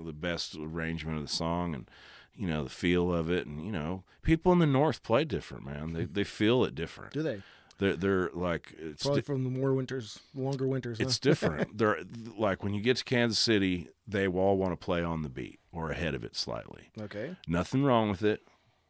the 0.06 0.14
best 0.14 0.56
arrangement 0.56 1.18
of 1.18 1.24
the 1.24 1.30
song 1.34 1.74
and, 1.76 1.90
you 2.36 2.48
know, 2.48 2.64
the 2.64 2.70
feel 2.70 3.14
of 3.14 3.30
it. 3.30 3.46
And, 3.48 3.66
you 3.66 3.72
know, 3.72 4.04
people 4.22 4.52
in 4.54 4.60
the 4.60 4.66
North 4.66 5.04
play 5.04 5.26
different, 5.26 5.66
man. 5.66 5.94
They, 5.94 6.04
hmm. 6.04 6.14
they 6.14 6.24
feel 6.24 6.64
it 6.64 6.76
different. 6.76 7.14
Do 7.14 7.22
they? 7.24 7.42
They're, 7.80 7.96
they're 7.96 8.30
like, 8.36 8.74
it's, 8.78 9.02
Probably 9.04 9.22
di- 9.22 9.26
from 9.26 9.44
the 9.44 9.50
more 9.50 9.74
winters, 9.74 10.20
longer 10.36 10.68
winters. 10.68 11.00
huh? 11.00 11.06
it's 11.06 11.18
different. 11.30 11.78
They're 11.80 11.98
like 12.38 12.64
when 12.64 12.76
you 12.76 12.82
get 12.82 12.98
to 12.98 13.04
Kansas 13.04 13.40
City, 13.40 13.90
they 14.08 14.28
all 14.28 14.56
want 14.58 14.72
to 14.74 14.78
play 14.78 15.02
on 15.04 15.24
the 15.24 15.30
beat 15.30 15.60
or 15.72 15.90
ahead 15.90 16.14
of 16.14 16.24
it 16.24 16.36
slightly. 16.36 16.92
okay. 17.02 17.36
Nothing 17.48 17.84
wrong 17.84 18.10
with 18.10 18.22
it, 18.22 18.42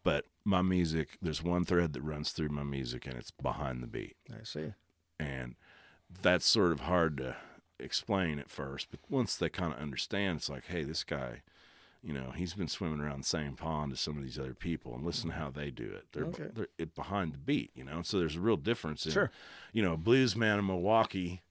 but 0.04 0.26
my 0.44 0.62
music, 0.62 1.18
there's 1.22 1.44
one 1.44 1.66
thread 1.66 1.94
that 1.94 2.02
runs 2.02 2.32
through 2.32 2.50
my 2.50 2.64
music 2.64 3.06
and 3.06 3.16
it's 3.18 3.32
behind 3.32 3.82
the 3.84 3.88
beat. 3.88 4.16
I 4.32 4.44
see. 4.44 4.74
And 5.20 5.56
that's 6.22 6.46
sort 6.46 6.72
of 6.72 6.82
hard 6.82 7.18
to 7.18 7.36
explain 7.80 8.40
at 8.40 8.50
first, 8.50 8.88
but 8.92 9.00
once 9.10 9.36
they 9.36 9.50
kind 9.50 9.74
of 9.74 9.80
understand, 9.80 10.38
it's 10.38 10.50
like, 10.50 10.66
hey, 10.68 10.84
this 10.84 11.04
guy, 11.04 11.42
you 12.04 12.14
know, 12.14 12.32
he's 12.36 12.54
been 12.56 12.68
swimming 12.68 13.00
around 13.00 13.22
the 13.24 13.28
same 13.28 13.54
pond 13.56 13.92
as 13.92 14.00
some 14.00 14.18
of 14.18 14.24
these 14.24 14.40
other 14.40 14.54
people, 14.56 14.96
and 14.96 15.06
listen 15.06 15.30
to 15.30 15.36
how 15.36 15.50
they 15.52 15.70
do 15.70 15.84
it. 15.92 16.06
They're, 16.14 16.26
Okay. 16.26 16.50
they're 16.54 16.68
it 16.80 16.96
behind 16.96 17.34
the 17.34 17.38
beat, 17.38 17.70
you 17.76 17.84
know. 17.84 18.02
So 18.02 18.18
there's 18.20 18.36
a 18.36 18.40
real 18.42 18.58
difference 18.58 19.06
in, 19.06 19.12
Sure. 19.12 19.32
you 19.72 19.84
know, 19.84 19.94
a 19.94 19.98
blues 19.98 20.36
man 20.36 20.58
in 20.60 20.66
Milwaukee 20.66 21.42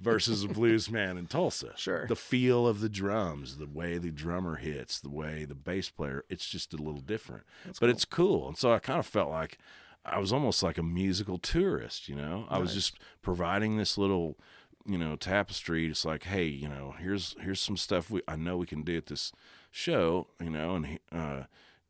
versus 0.00 0.44
a 0.44 0.48
blues 0.48 0.90
man 0.90 1.16
in 1.16 1.26
Tulsa. 1.26 1.72
Sure. 1.76 2.06
The 2.06 2.16
feel 2.16 2.66
of 2.66 2.80
the 2.80 2.88
drums, 2.88 3.58
the 3.58 3.66
way 3.66 3.98
the 3.98 4.10
drummer 4.10 4.56
hits, 4.56 5.00
the 5.00 5.10
way 5.10 5.44
the 5.44 5.54
bass 5.54 5.90
player, 5.90 6.24
it's 6.28 6.48
just 6.48 6.72
a 6.72 6.76
little 6.76 7.00
different. 7.00 7.44
but 7.80 7.90
it's 7.90 8.04
cool. 8.04 8.48
And 8.48 8.58
so 8.58 8.72
I 8.72 8.78
kind 8.78 8.98
of 8.98 9.06
felt 9.06 9.30
like 9.30 9.58
I 10.04 10.18
was 10.18 10.32
almost 10.32 10.62
like 10.62 10.78
a 10.78 10.82
musical 10.82 11.38
tourist, 11.38 12.08
you 12.08 12.14
know? 12.14 12.46
I 12.50 12.58
was 12.58 12.74
just 12.74 12.98
providing 13.22 13.76
this 13.78 13.96
little, 13.96 14.36
you 14.84 14.98
know, 14.98 15.16
tapestry. 15.16 15.86
It's 15.86 16.04
like, 16.04 16.24
hey, 16.24 16.44
you 16.44 16.68
know, 16.68 16.94
here's 16.98 17.34
here's 17.40 17.60
some 17.60 17.76
stuff 17.76 18.10
we 18.10 18.20
I 18.28 18.36
know 18.36 18.56
we 18.56 18.66
can 18.66 18.82
do 18.82 18.96
at 18.98 19.06
this 19.06 19.32
show, 19.70 20.28
you 20.40 20.50
know, 20.50 20.74
and 20.74 20.98
uh 21.10 21.44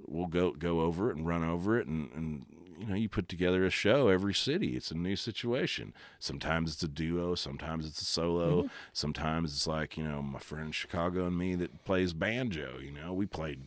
we'll 0.07 0.27
go 0.27 0.53
go 0.53 0.81
over 0.81 1.11
it 1.11 1.17
and 1.17 1.27
run 1.27 1.43
over 1.43 1.79
it 1.79 1.87
and 1.87 2.11
and 2.13 2.47
you 2.85 2.91
know 2.91 2.97
you 2.97 3.09
put 3.09 3.29
together 3.29 3.65
a 3.65 3.71
show 3.71 4.09
every 4.09 4.35
city 4.35 4.77
it's 4.77 4.91
a 4.91 4.97
new 4.97 5.17
situation 5.17 5.95
sometimes 6.19 6.73
it's 6.73 6.83
a 6.83 6.89
duo 6.89 7.35
sometimes 7.35 7.87
it's 7.87 8.01
a 8.01 8.05
solo 8.05 8.59
mm-hmm. 8.59 8.69
sometimes 8.93 9.53
it's 9.53 9.67
like 9.67 9.97
you 9.97 10.05
know 10.05 10.21
my 10.21 10.39
friend 10.39 10.67
in 10.67 10.73
chicago 10.73 11.27
and 11.27 11.39
me 11.39 11.55
that 11.55 11.85
plays 11.85 12.13
banjo 12.13 12.79
you 12.83 12.91
know 12.91 13.13
we 13.13 13.27
played 13.27 13.63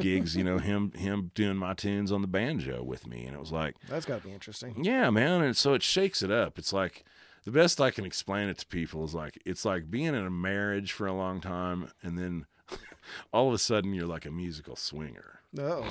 gigs 0.00 0.36
you 0.36 0.42
know 0.42 0.58
him 0.70 0.92
him 0.92 1.30
doing 1.34 1.56
my 1.56 1.72
tunes 1.74 2.10
on 2.10 2.20
the 2.20 2.26
banjo 2.26 2.82
with 2.82 3.06
me 3.06 3.24
and 3.24 3.34
it 3.34 3.40
was 3.40 3.52
like 3.52 3.76
That's 3.88 4.04
got 4.06 4.20
to 4.22 4.26
be 4.26 4.32
interesting. 4.34 4.82
yeah, 4.82 5.10
man. 5.10 5.42
And 5.42 5.56
so 5.56 5.74
it 5.74 5.82
shakes 5.84 6.20
it 6.22 6.30
up. 6.32 6.58
It's 6.58 6.72
like 6.72 7.04
the 7.44 7.52
best 7.52 7.80
I 7.80 7.90
can 7.92 8.04
explain 8.04 8.48
it 8.48 8.58
to 8.58 8.66
people 8.66 9.04
is 9.04 9.14
like 9.14 9.40
it's 9.46 9.64
like 9.64 9.90
being 9.90 10.06
in 10.06 10.26
a 10.26 10.30
marriage 10.30 10.90
for 10.90 11.06
a 11.06 11.12
long 11.12 11.40
time 11.40 11.92
and 12.02 12.18
then 12.18 12.46
all 13.32 13.46
of 13.48 13.54
a 13.54 13.58
sudden 13.58 13.94
you're 13.94 14.06
like 14.06 14.26
a 14.26 14.30
musical 14.32 14.74
swinger, 14.74 15.40
No. 15.52 15.84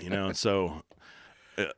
you 0.00 0.08
know? 0.08 0.26
and 0.28 0.36
so 0.36 0.82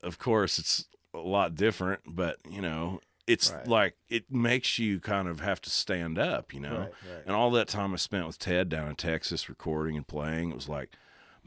of 0.02 0.18
course 0.18 0.58
it's 0.58 0.86
a 1.14 1.18
lot 1.18 1.54
different, 1.54 2.00
but 2.06 2.38
you 2.48 2.60
know, 2.60 3.00
it's 3.26 3.50
Right. 3.52 3.66
like 3.66 3.96
it 4.08 4.30
makes 4.30 4.78
you 4.78 5.00
kind 5.00 5.28
of 5.28 5.40
have 5.40 5.60
to 5.62 5.70
stand 5.70 6.18
up, 6.18 6.52
you 6.54 6.60
know. 6.60 6.78
Right, 6.78 6.92
right. 7.12 7.22
And 7.26 7.34
all 7.34 7.50
that 7.52 7.68
time 7.68 7.92
I 7.92 7.96
spent 7.96 8.26
with 8.26 8.38
Ted 8.38 8.68
down 8.68 8.88
in 8.88 8.94
Texas 8.96 9.48
recording 9.48 9.96
and 9.96 10.06
playing, 10.06 10.50
it 10.50 10.54
was 10.54 10.68
like, 10.68 10.90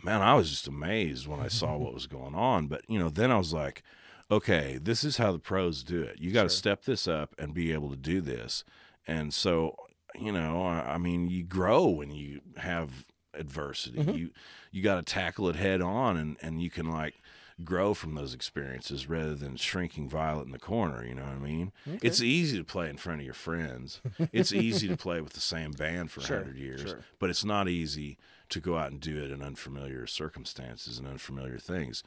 man, 0.03 0.21
I 0.21 0.33
was 0.35 0.49
just 0.49 0.67
amazed 0.67 1.27
when 1.27 1.39
I 1.39 1.47
saw 1.47 1.77
what 1.77 1.93
was 1.93 2.07
going 2.07 2.35
on. 2.35 2.67
But, 2.67 2.81
you 2.89 2.99
know, 2.99 3.09
then 3.09 3.31
I 3.31 3.37
was 3.37 3.53
like, 3.53 3.83
okay, 4.31 4.77
this 4.81 5.03
is 5.03 5.17
how 5.17 5.31
the 5.31 5.39
pros 5.39 5.83
do 5.83 6.01
it. 6.01 6.19
You 6.19 6.31
got 6.31 6.43
to 6.43 6.49
Sure. 6.49 6.57
step 6.57 6.83
this 6.85 7.07
up 7.07 7.33
and 7.39 7.53
be 7.53 7.71
able 7.71 7.89
to 7.91 7.95
do 7.95 8.21
this. 8.21 8.63
And 9.07 9.33
so, 9.33 9.75
you 10.15 10.31
know, 10.31 10.61
I, 10.63 10.95
I 10.95 10.97
mean, 10.97 11.29
you 11.29 11.43
grow 11.43 11.87
when 11.87 12.11
you 12.11 12.41
have 12.57 13.05
adversity. 13.33 13.99
Mm-hmm. 13.99 14.11
You 14.17 14.29
you 14.71 14.83
got 14.83 14.95
to 14.95 15.01
tackle 15.03 15.47
it 15.49 15.55
head 15.55 15.81
on, 15.81 16.17
and 16.17 16.35
and 16.41 16.61
you 16.61 16.69
can 16.69 16.91
like 16.91 17.15
grow 17.63 17.93
from 17.93 18.15
those 18.15 18.33
experiences 18.33 19.09
rather 19.09 19.35
than 19.35 19.55
shrinking 19.57 20.07
violet 20.09 20.45
in 20.45 20.51
the 20.51 20.59
corner. 20.59 21.05
You 21.05 21.15
know 21.15 21.23
what 21.23 21.33
I 21.33 21.37
mean? 21.39 21.71
It's 22.01 22.21
easy 22.21 22.57
to 22.57 22.63
play 22.63 22.89
in 22.89 22.97
front 22.97 23.19
of 23.19 23.25
your 23.25 23.33
friends. 23.33 24.01
it's 24.31 24.53
easy 24.53 24.87
to 24.87 24.95
play 24.97 25.19
with 25.21 25.33
the 25.33 25.39
same 25.41 25.71
band 25.71 26.11
for 26.11 26.21
Sure, 26.21 26.37
hundred 26.37 26.57
years, 26.57 26.81
sure. 26.81 26.99
but 27.19 27.29
it's 27.29 27.43
not 27.45 27.67
easy 27.67 28.17
to 28.49 28.59
go 28.59 28.77
out 28.77 28.91
and 28.91 28.99
do 28.99 29.17
it 29.23 29.29
in 29.31 29.41
unfamiliar 29.41 30.07
circumstances 30.07 30.97
and 30.97 31.07
unfamiliar 31.07 31.57
things. 31.57 32.03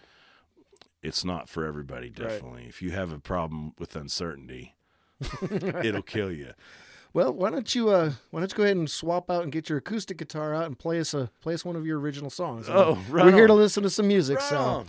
It's 1.02 1.24
not 1.24 1.48
for 1.48 1.66
everybody, 1.66 2.10
definitely. 2.10 2.64
If 2.68 2.80
you 2.80 2.92
have 2.92 3.12
a 3.12 3.18
problem 3.18 3.74
with 3.78 3.96
uncertainty, 3.96 4.74
it'll 5.82 6.02
kill 6.02 6.30
you. 6.32 6.52
Well, 7.14 7.32
why 7.32 7.50
don't 7.50 7.74
you 7.74 7.90
uh 7.90 8.12
why 8.30 8.40
don't 8.40 8.50
you 8.50 8.56
go 8.56 8.62
ahead 8.64 8.76
and 8.76 8.90
swap 8.90 9.30
out 9.30 9.42
and 9.42 9.52
get 9.52 9.68
your 9.68 9.78
acoustic 9.78 10.16
guitar 10.16 10.54
out 10.54 10.64
and 10.64 10.78
play 10.78 10.98
us 10.98 11.12
a 11.12 11.30
play 11.42 11.52
us 11.54 11.64
one 11.64 11.76
of 11.76 11.84
your 11.84 11.98
original 12.00 12.30
songs. 12.30 12.68
Oh, 12.70 12.98
right 13.10 13.26
We're 13.26 13.32
here 13.32 13.46
to 13.46 13.52
listen 13.54 13.82
to 13.82 13.90
some 13.90 14.08
music, 14.08 14.38
Right 14.38 14.48
so 14.48 14.56
on. 14.58 14.64
On 14.80 14.86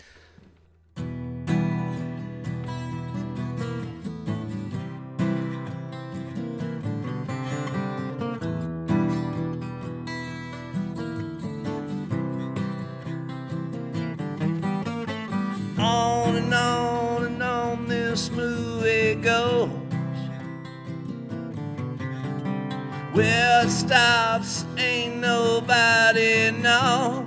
stops, 23.94 24.66
ain't 24.76 25.18
nobody 25.18 26.50
know, 26.50 27.24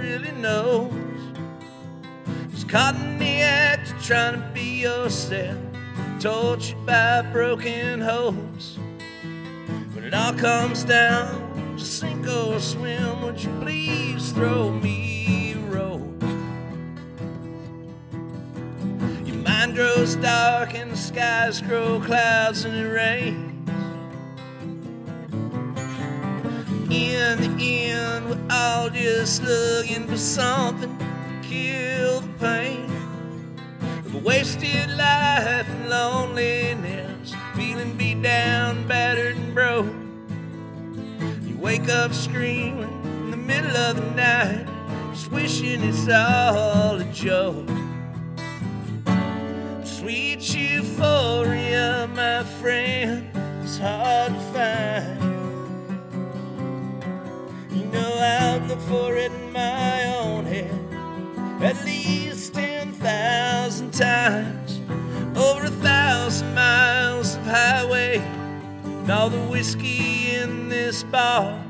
really 0.00 0.32
knows. 0.32 0.92
Just 2.50 2.68
caught 2.68 2.96
in 2.96 3.20
the 3.20 3.40
act 3.40 3.92
of 3.92 4.02
trying 4.02 4.34
to 4.34 4.48
be 4.52 4.80
yourself, 4.80 5.56
tortured 6.18 6.84
by 6.84 7.22
broken 7.32 8.00
hopes. 8.00 8.78
When 9.92 10.02
it 10.02 10.12
all 10.12 10.32
comes 10.32 10.82
down 10.82 11.76
to 11.78 11.84
sink 11.84 12.26
or 12.26 12.58
swim, 12.58 13.22
would 13.22 13.40
you 13.40 13.56
please 13.60 14.32
throw 14.32 14.72
me 14.72 15.52
a 15.52 15.58
rope? 15.70 16.20
Your 19.24 19.36
mind 19.36 19.76
grows 19.76 20.16
dark 20.16 20.74
and 20.74 20.90
the 20.90 20.96
skies 20.96 21.60
grow 21.60 22.00
clouds 22.00 22.64
and 22.64 22.76
it 22.76 22.90
rains. 22.90 23.47
In 26.90 27.58
the 27.58 27.84
end, 27.84 28.30
we're 28.30 28.46
all 28.50 28.88
just 28.88 29.42
looking 29.42 30.06
for 30.06 30.16
something 30.16 30.96
to 30.96 31.04
kill 31.46 32.20
the 32.20 32.28
pain 32.38 32.90
of 34.06 34.14
a 34.14 34.18
wasted 34.18 34.88
life 34.96 35.68
and 35.68 35.90
loneliness, 35.90 37.34
feeling 37.54 37.94
beat 37.98 38.22
down, 38.22 38.88
battered, 38.88 39.36
and 39.36 39.54
broke. 39.54 39.92
You 41.46 41.58
wake 41.58 41.90
up 41.90 42.14
screaming 42.14 43.02
in 43.04 43.32
the 43.32 43.36
middle 43.36 43.76
of 43.76 43.96
the 43.96 44.10
night, 44.12 44.66
just 45.12 45.30
wishing 45.30 45.82
it's 45.82 46.08
all 46.08 46.98
a 46.98 47.04
joke. 47.12 47.68
Sweet 49.84 50.54
euphoria, 50.54 52.08
my 52.14 52.44
friend, 52.44 53.30
is 53.62 53.76
hard 53.76 54.32
to 54.32 54.40
find. 54.54 55.17
Know 57.92 58.14
I'd 58.18 58.66
look 58.68 58.80
for 58.80 59.16
it 59.16 59.32
in 59.32 59.52
my 59.52 60.16
own 60.16 60.44
head 60.44 60.88
at 61.60 61.84
least 61.84 62.54
10,000 62.54 63.92
times. 63.92 64.80
Over 65.36 65.64
a 65.64 65.70
thousand 65.70 66.54
miles 66.54 67.36
of 67.36 67.46
highway, 67.46 68.18
and 68.18 69.10
all 69.10 69.28
the 69.28 69.42
whiskey 69.42 70.34
in 70.36 70.68
this 70.68 71.02
bar. 71.04 71.64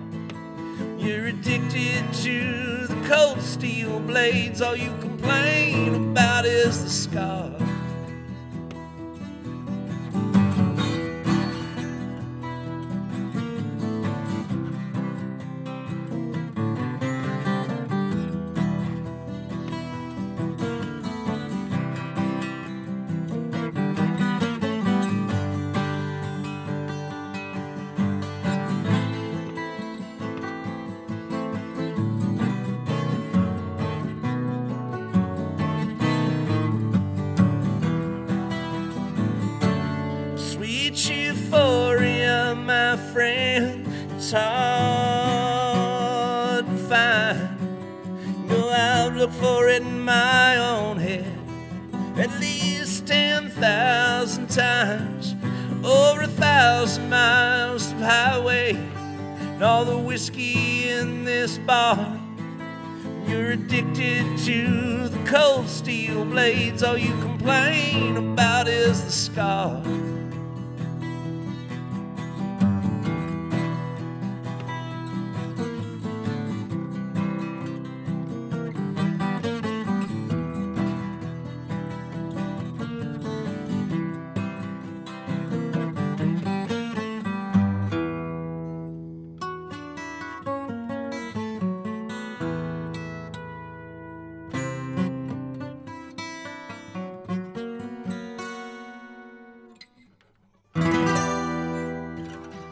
You're 0.98 1.26
addicted 1.26 2.12
to 2.24 2.86
the 2.86 3.08
cold 3.08 3.40
steel 3.40 4.00
blades, 4.00 4.60
all 4.60 4.76
you 4.76 4.94
complain 5.00 5.94
about 5.94 6.44
is 6.44 6.82
the 6.82 6.90
scars. 6.90 7.77
It's 44.30 44.36
hard 44.36 45.86
to 46.66 46.76
find. 46.86 47.48
No, 48.46 48.68
I'll 48.68 49.10
look 49.12 49.32
for 49.32 49.68
it 49.68 49.80
in 49.80 50.00
my 50.00 50.58
own 50.58 50.98
head 50.98 51.24
at 52.18 52.38
least 52.38 53.06
10,000 53.06 54.50
times. 54.50 55.34
Over 55.82 56.22
a 56.22 56.26
thousand 56.26 57.08
miles 57.08 57.90
of 57.92 58.00
highway, 58.00 58.74
and 58.74 59.62
all 59.62 59.86
the 59.86 59.96
whiskey 59.96 60.90
in 60.90 61.24
this 61.24 61.56
bar. 61.58 62.20
You're 63.26 63.52
addicted 63.52 64.36
to 64.44 65.08
the 65.08 65.24
cold 65.24 65.68
steel 65.68 66.26
blades. 66.26 66.82
All 66.82 66.98
you 66.98 67.18
complain 67.20 68.18
about 68.18 68.68
is 68.68 69.02
the 69.04 69.12
scar. 69.12 69.80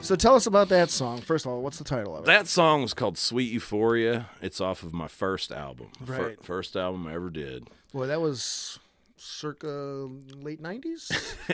So 0.06 0.14
tell 0.14 0.36
us 0.36 0.46
about 0.46 0.68
that 0.68 0.88
song. 0.90 1.20
First 1.20 1.46
of 1.46 1.50
all, 1.52 1.62
what's 1.62 1.78
the 1.78 1.84
title 1.84 2.14
of 2.14 2.22
it? 2.22 2.26
That 2.26 2.46
song 2.46 2.82
was 2.82 2.94
called 2.94 3.18
Sweet 3.18 3.50
Euphoria. 3.52 4.28
It's 4.40 4.60
off 4.60 4.84
of 4.84 4.92
my 4.92 5.08
first 5.08 5.50
album. 5.50 5.88
Fir- 6.04 6.36
first 6.42 6.76
album 6.76 7.08
I 7.08 7.14
ever 7.14 7.28
did. 7.28 7.66
Boy, 7.92 8.06
that 8.06 8.20
was 8.20 8.78
circa 9.16 10.08
late 10.36 10.62
90s? 10.62 11.08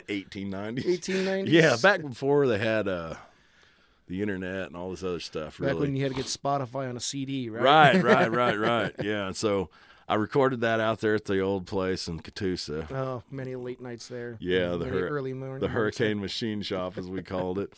1890s. 0.06 0.85
1890s? 0.85 1.44
Yeah, 1.49 1.76
back 1.82 2.02
before 2.02 2.47
they 2.47 2.59
had 2.59 2.88
uh, 2.88 3.14
the 4.06 4.21
internet 4.21 4.66
and 4.66 4.76
all 4.76 4.90
this 4.90 5.02
other 5.02 5.21
stuff. 5.21 5.59
Back 5.59 5.68
Really. 5.68 5.80
when 5.80 5.97
you 5.97 6.02
had 6.02 6.11
to 6.12 6.16
get 6.16 6.26
Spotify 6.26 6.90
on 6.90 6.97
a 6.99 7.00
CD, 7.00 7.49
right? 7.49 7.62
right, 7.94 8.02
right, 8.04 8.30
right, 8.32 8.59
right. 8.59 8.92
Yeah, 9.02 9.28
and 9.28 9.37
so 9.37 9.71
I 10.12 10.16
recorded 10.16 10.61
that 10.61 10.78
out 10.78 11.00
there 11.00 11.14
at 11.14 11.25
the 11.25 11.40
old 11.40 11.66
place 11.66 12.07
in 12.07 12.21
Catoosa. 12.21 12.90
Oh, 12.92 13.23
many 13.31 13.54
late 13.57 13.81
nights 13.81 14.09
there. 14.09 14.37
Yeah, 14.40 14.76
the 14.76 14.85
hur- 14.85 15.09
early 15.09 15.33
morning. 15.33 15.61
the 15.61 15.69
Hurricane 15.69 16.21
Machine 16.21 16.61
Shop, 16.61 16.99
as 16.99 17.09
we 17.09 17.23
called 17.23 17.59
it. 17.59 17.73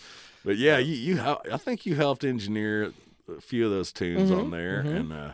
But 0.45 0.57
yeah, 0.57 0.79
you, 0.79 0.95
you 0.95 1.21
I 1.23 1.57
think 1.59 1.87
you 1.87 1.95
helped 1.95 2.25
engineer 2.25 2.93
a 3.29 3.41
few 3.41 3.65
of 3.67 3.71
those 3.71 3.93
tunes 3.93 4.31
Mm-hmm, 4.31 4.41
on 4.41 4.51
there, 4.51 4.81
and 4.81 5.13
uh, 5.13 5.33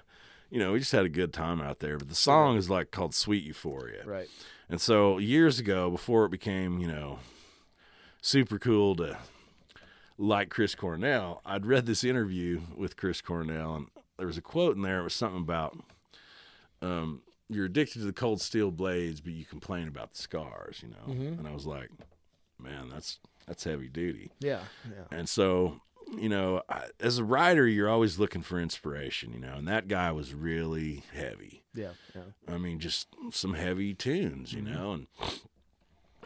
you 0.50 0.58
know 0.58 0.72
we 0.72 0.78
just 0.80 0.92
had 0.92 1.06
a 1.06 1.08
good 1.08 1.32
time 1.32 1.60
out 1.60 1.78
there. 1.78 1.96
But 1.96 2.10
the 2.10 2.14
song 2.14 2.58
is 2.58 2.68
like 2.68 2.90
called 2.90 3.14
"Sweet 3.14 3.44
Euphoria," 3.44 4.04
Right. 4.04 4.28
and 4.68 4.78
so 4.80 5.16
years 5.16 5.58
ago, 5.58 5.90
before 5.90 6.26
it 6.26 6.30
became 6.30 6.80
you 6.80 6.86
know 6.88 7.18
super 8.20 8.58
cool 8.58 8.94
to 8.96 9.16
like 10.18 10.50
Chris 10.50 10.74
Cornell, 10.74 11.40
I'd 11.46 11.64
read 11.64 11.86
this 11.86 12.04
interview 12.04 12.60
with 12.76 12.96
Chris 12.96 13.22
Cornell, 13.22 13.74
and 13.74 13.86
there 14.18 14.26
was 14.26 14.36
a 14.36 14.42
quote 14.42 14.76
in 14.76 14.82
there. 14.82 15.00
It 15.00 15.04
was 15.04 15.14
something 15.14 15.40
about 15.40 15.76
um, 16.82 17.22
you're 17.48 17.66
addicted 17.66 17.98
to 18.00 18.04
the 18.04 18.12
cold 18.12 18.40
steel 18.40 18.70
blades, 18.70 19.20
but 19.20 19.32
you 19.32 19.44
complain 19.44 19.88
about 19.88 20.12
the 20.12 20.22
scars, 20.22 20.82
you 20.82 20.88
know. 20.88 21.12
Mm-hmm. 21.12 21.38
And 21.38 21.48
I 21.48 21.52
was 21.52 21.66
like, 21.66 21.90
man, 22.58 22.88
that's 22.90 23.18
that's 23.46 23.64
heavy 23.64 23.88
duty. 23.88 24.30
Yeah. 24.38 24.60
Yeah. 24.84 25.16
And 25.18 25.28
so, 25.28 25.80
you 26.16 26.28
know, 26.28 26.62
I, 26.68 26.84
as 27.00 27.18
a 27.18 27.24
writer, 27.24 27.66
you're 27.66 27.88
always 27.88 28.18
looking 28.18 28.42
for 28.42 28.60
inspiration, 28.60 29.32
you 29.32 29.40
know. 29.40 29.54
And 29.54 29.66
that 29.66 29.88
guy 29.88 30.12
was 30.12 30.34
really 30.34 31.02
heavy. 31.12 31.64
Yeah. 31.74 31.92
Yeah. 32.14 32.22
I 32.54 32.58
mean, 32.58 32.78
just 32.78 33.08
some 33.32 33.54
heavy 33.54 33.94
tunes, 33.94 34.52
Mm-hmm. 34.52 34.66
you 34.66 34.72
know, 34.72 34.92
and 34.92 35.06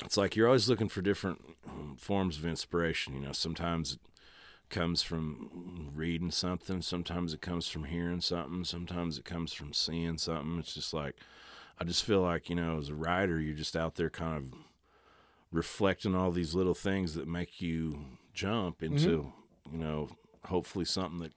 it's 0.05 0.17
like 0.17 0.37
you're 0.37 0.47
always 0.49 0.69
looking 0.69 0.89
for 0.89 1.01
different 1.01 1.43
um, 1.69 1.97
forms 1.99 2.37
of 2.37 2.45
inspiration. 2.45 3.15
You 3.15 3.21
know, 3.21 3.33
sometimes 3.33 3.99
comes 4.71 5.03
from 5.03 5.91
reading 5.95 6.31
something, 6.31 6.83
sometimes 6.83 7.35
it 7.35 7.41
comes 7.41 7.69
from 7.69 7.85
hearing 7.85 8.21
something, 8.21 8.65
sometimes 8.65 9.19
it 9.19 9.25
comes 9.25 9.53
from 9.53 9.73
seeing 9.73 10.19
something. 10.19 10.59
It's 10.59 10.75
just 10.75 10.93
like 10.93 11.17
I 11.81 11.85
just 11.85 12.05
feel 12.05 12.21
like 12.21 12.49
you 12.49 12.57
know, 12.57 12.79
as 12.79 12.89
a 12.89 12.95
writer, 12.95 13.41
you're 13.41 13.55
just 13.55 13.77
out 13.77 13.97
there 13.97 14.11
kind 14.11 14.37
of 14.37 14.59
reflecting 15.53 16.15
all 16.15 16.31
these 16.31 16.55
little 16.55 16.75
things 16.75 17.15
that 17.15 17.29
make 17.29 17.61
you 17.61 18.05
jump 18.33 18.83
into, 18.83 19.33
you 19.71 19.79
know, 19.79 20.09
hopefully 20.47 20.85
something 20.85 21.21
that 21.21 21.33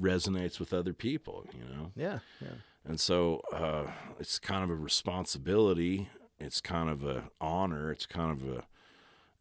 resonates 0.00 0.58
with 0.58 0.72
other 0.72 0.92
people. 0.92 1.46
You 1.52 1.64
know. 1.64 1.92
Yeah. 1.94 2.18
Yeah. 2.40 2.56
And 2.84 3.00
so 3.00 3.42
uh, 3.52 3.90
it's 4.20 4.38
kind 4.38 4.62
of 4.62 4.70
a 4.70 4.76
responsibility. 4.76 6.08
It's 6.38 6.60
kind 6.60 6.88
of 6.88 7.04
a 7.04 7.30
honor. 7.40 7.90
It's 7.90 8.06
kind 8.06 8.30
of 8.30 8.48
a, 8.48 8.64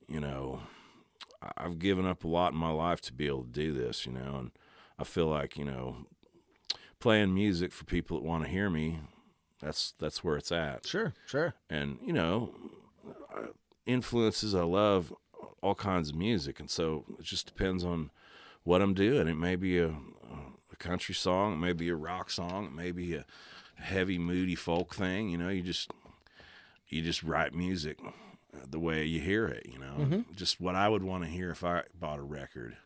you 0.08 0.20
know, 0.20 0.62
I've 1.58 1.80
given 1.80 2.06
up 2.06 2.24
a 2.24 2.28
lot 2.28 2.54
in 2.54 2.58
my 2.58 2.72
life 2.72 3.02
to 3.02 3.14
be 3.14 3.28
able 3.28 3.44
to 3.44 3.50
do 3.50 3.74
this, 3.74 4.06
you 4.06 4.12
know, 4.12 4.36
and 4.38 4.52
I 4.98 5.04
feel 5.04 5.28
like, 5.28 5.58
you 5.58 5.66
know, 5.66 6.06
playing 7.00 7.34
music 7.34 7.72
for 7.72 7.86
people 7.86 8.18
that 8.18 8.26
want 8.26 8.44
to 8.44 8.50
hear 8.50 8.70
me, 8.70 9.00
that's 9.62 9.94
that's 10.00 10.24
where 10.24 10.38
it's 10.38 10.52
at. 10.52 10.86
Sure. 10.88 11.14
Sure. 11.26 11.54
And 11.70 11.98
you 12.04 12.14
know, 12.14 12.54
influences 13.86 14.56
I 14.56 14.64
love 14.64 15.14
all 15.62 15.76
kinds 15.76 16.10
of 16.10 16.16
music, 16.16 16.60
and 16.60 16.70
so 16.70 17.06
it 17.20 17.24
just 17.24 17.48
depends 17.48 17.84
on 17.84 18.12
what 18.64 18.82
I'm 18.82 18.94
doing. 18.94 19.28
It 19.28 19.38
may 19.38 19.56
be 19.56 19.80
a, 19.80 19.90
a 19.90 20.76
country 20.78 21.16
song, 21.16 21.54
it 21.54 21.58
may 21.58 21.74
be 21.74 21.90
a 21.90 21.96
rock 21.96 22.30
song, 22.30 22.66
it 22.66 22.74
may 22.74 22.92
be 22.92 23.16
a 23.16 23.26
heavy, 23.76 24.18
moody 24.18 24.56
folk 24.56 24.96
thing. 24.96 25.30
You 25.30 25.38
know, 25.38 25.50
you 25.50 25.62
just 25.62 25.92
you 26.88 27.02
just 27.02 27.24
write 27.24 27.54
music 27.54 28.00
the 28.68 28.80
way 28.80 29.06
you 29.06 29.20
hear 29.20 29.46
it. 29.48 29.68
You 29.72 29.80
know, 29.80 30.24
just 30.36 30.60
what 30.60 30.76
I 30.76 30.90
would 30.90 31.04
want 31.04 31.24
to 31.24 31.30
hear 31.30 31.52
if 31.52 31.64
I 31.64 31.84
bought 31.98 32.20
a 32.20 32.24
record. 32.24 32.78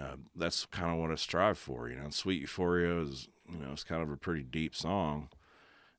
Uh, 0.00 0.16
that's 0.34 0.66
kind 0.66 0.92
of 0.92 0.98
what 0.98 1.12
I 1.12 1.14
strive 1.14 1.56
for. 1.58 1.88
You 1.88 1.96
know, 1.96 2.10
Sweet 2.10 2.40
Euphoria 2.40 3.00
is 3.00 3.28
you 3.50 3.58
know 3.58 3.72
it's 3.72 3.84
kind 3.84 4.02
of 4.02 4.10
a 4.10 4.16
pretty 4.16 4.42
deep 4.42 4.74
song 4.74 5.28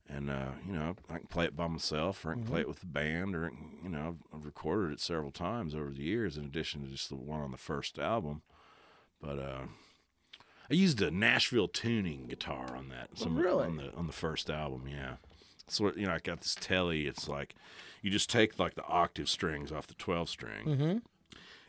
and 0.08 0.30
uh, 0.30 0.52
you 0.66 0.72
know 0.72 0.94
I 1.10 1.18
can 1.18 1.26
play 1.26 1.46
it 1.46 1.56
by 1.56 1.66
myself, 1.66 2.24
or 2.24 2.30
I 2.30 2.34
can 2.34 2.44
play 2.44 2.60
it 2.60 2.68
with 2.68 2.80
the 2.80 2.86
band, 2.86 3.34
or 3.34 3.52
you 3.82 3.88
know 3.88 4.08
I've, 4.08 4.38
I've 4.38 4.46
recorded 4.46 4.92
it 4.92 5.00
several 5.00 5.30
times 5.30 5.74
over 5.74 5.90
the 5.90 6.02
years, 6.02 6.36
in 6.36 6.44
addition 6.44 6.82
to 6.82 6.88
just 6.88 7.08
the 7.08 7.16
one 7.16 7.40
on 7.40 7.50
the 7.50 7.56
first 7.56 7.98
album. 7.98 8.42
But 9.20 9.38
uh, 9.38 9.62
I 10.70 10.74
used 10.74 11.00
a 11.02 11.10
Nashville 11.10 11.68
tuning 11.68 12.26
guitar 12.26 12.76
on 12.76 12.88
that. 12.90 13.10
Some, 13.14 13.36
really? 13.36 13.66
On 13.66 13.76
the 13.76 13.92
on 13.94 14.06
the 14.06 14.12
first 14.12 14.48
album, 14.48 14.84
yeah. 14.88 15.16
So 15.68 15.92
you 15.96 16.06
know 16.06 16.12
I 16.14 16.18
got 16.18 16.40
this 16.40 16.54
telly. 16.58 17.06
It's 17.06 17.28
like 17.28 17.54
you 18.02 18.10
just 18.10 18.30
take 18.30 18.58
like 18.58 18.74
the 18.74 18.84
octave 18.86 19.28
strings 19.28 19.72
off 19.72 19.86
the 19.86 19.94
twelve 19.94 20.28
string, 20.28 20.64
Mm-hmm. 20.66 20.98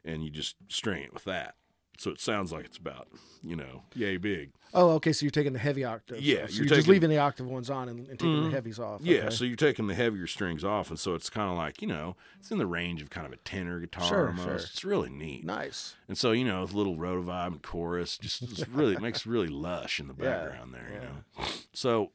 and 0.05 0.23
you 0.23 0.29
just 0.29 0.55
string 0.67 1.03
it 1.03 1.13
with 1.13 1.23
that. 1.25 1.55
So 1.97 2.11
it 2.11 2.19
sounds 2.21 2.51
like 2.51 2.65
it's 2.65 2.77
about 2.77 3.07
you 3.43 3.55
know 3.55 3.83
yay 3.95 4.17
big. 4.17 4.51
Oh, 4.73 4.91
okay. 4.91 5.13
So 5.13 5.23
you're 5.25 5.31
taking 5.31 5.53
the 5.53 5.59
heavy 5.59 5.83
octaves. 5.85 6.21
Yeah, 6.21 6.45
So 6.45 6.53
you're 6.57 6.65
you're, 6.65 6.75
just 6.75 6.87
leaving 6.89 7.09
the 7.09 7.17
octave 7.17 7.47
ones 7.47 7.69
on 7.69 7.87
and, 7.89 8.07
and 8.07 8.19
taking 8.19 8.41
Mhm. 8.41 8.43
the 8.49 8.51
heavies 8.51 8.79
off. 8.79 9.01
Yeah, 9.01 9.29
so 9.29 9.45
you're 9.45 9.55
taking 9.55 9.87
the 9.87 9.95
heavier 9.95 10.27
strings 10.27 10.63
off, 10.63 10.89
and 10.89 10.99
so 10.99 11.15
it's 11.15 11.29
kind 11.29 11.49
of 11.49 11.57
like 11.57 11.81
you 11.81 11.87
know, 11.87 12.15
it's 12.39 12.51
in 12.51 12.57
the 12.59 12.67
range 12.67 13.01
of 13.01 13.09
kind 13.09 13.25
of 13.25 13.33
a 13.33 13.37
tenor 13.37 13.79
guitar 13.79 14.07
Sure, 14.09 14.27
almost. 14.27 14.43
sure. 14.43 14.55
It's 14.55 14.83
really 14.85 15.09
neat, 15.09 15.43
nice. 15.45 15.95
and 16.07 16.17
so 16.17 16.33
you 16.33 16.43
know, 16.45 16.61
a 16.61 16.65
little 16.65 16.97
rotovibe 16.97 17.47
and 17.47 17.63
chorus 17.63 18.17
just 18.19 18.43
it's 18.43 18.67
really 18.67 18.93
it 18.93 19.01
makes 19.01 19.25
really 19.25 19.47
lush 19.47 19.99
in 19.99 20.07
the 20.07 20.13
Yeah, 20.19 20.43
background 20.43 20.73
there. 20.73 20.91
You 20.93 20.99
know, 20.99 21.45
so 21.73 22.11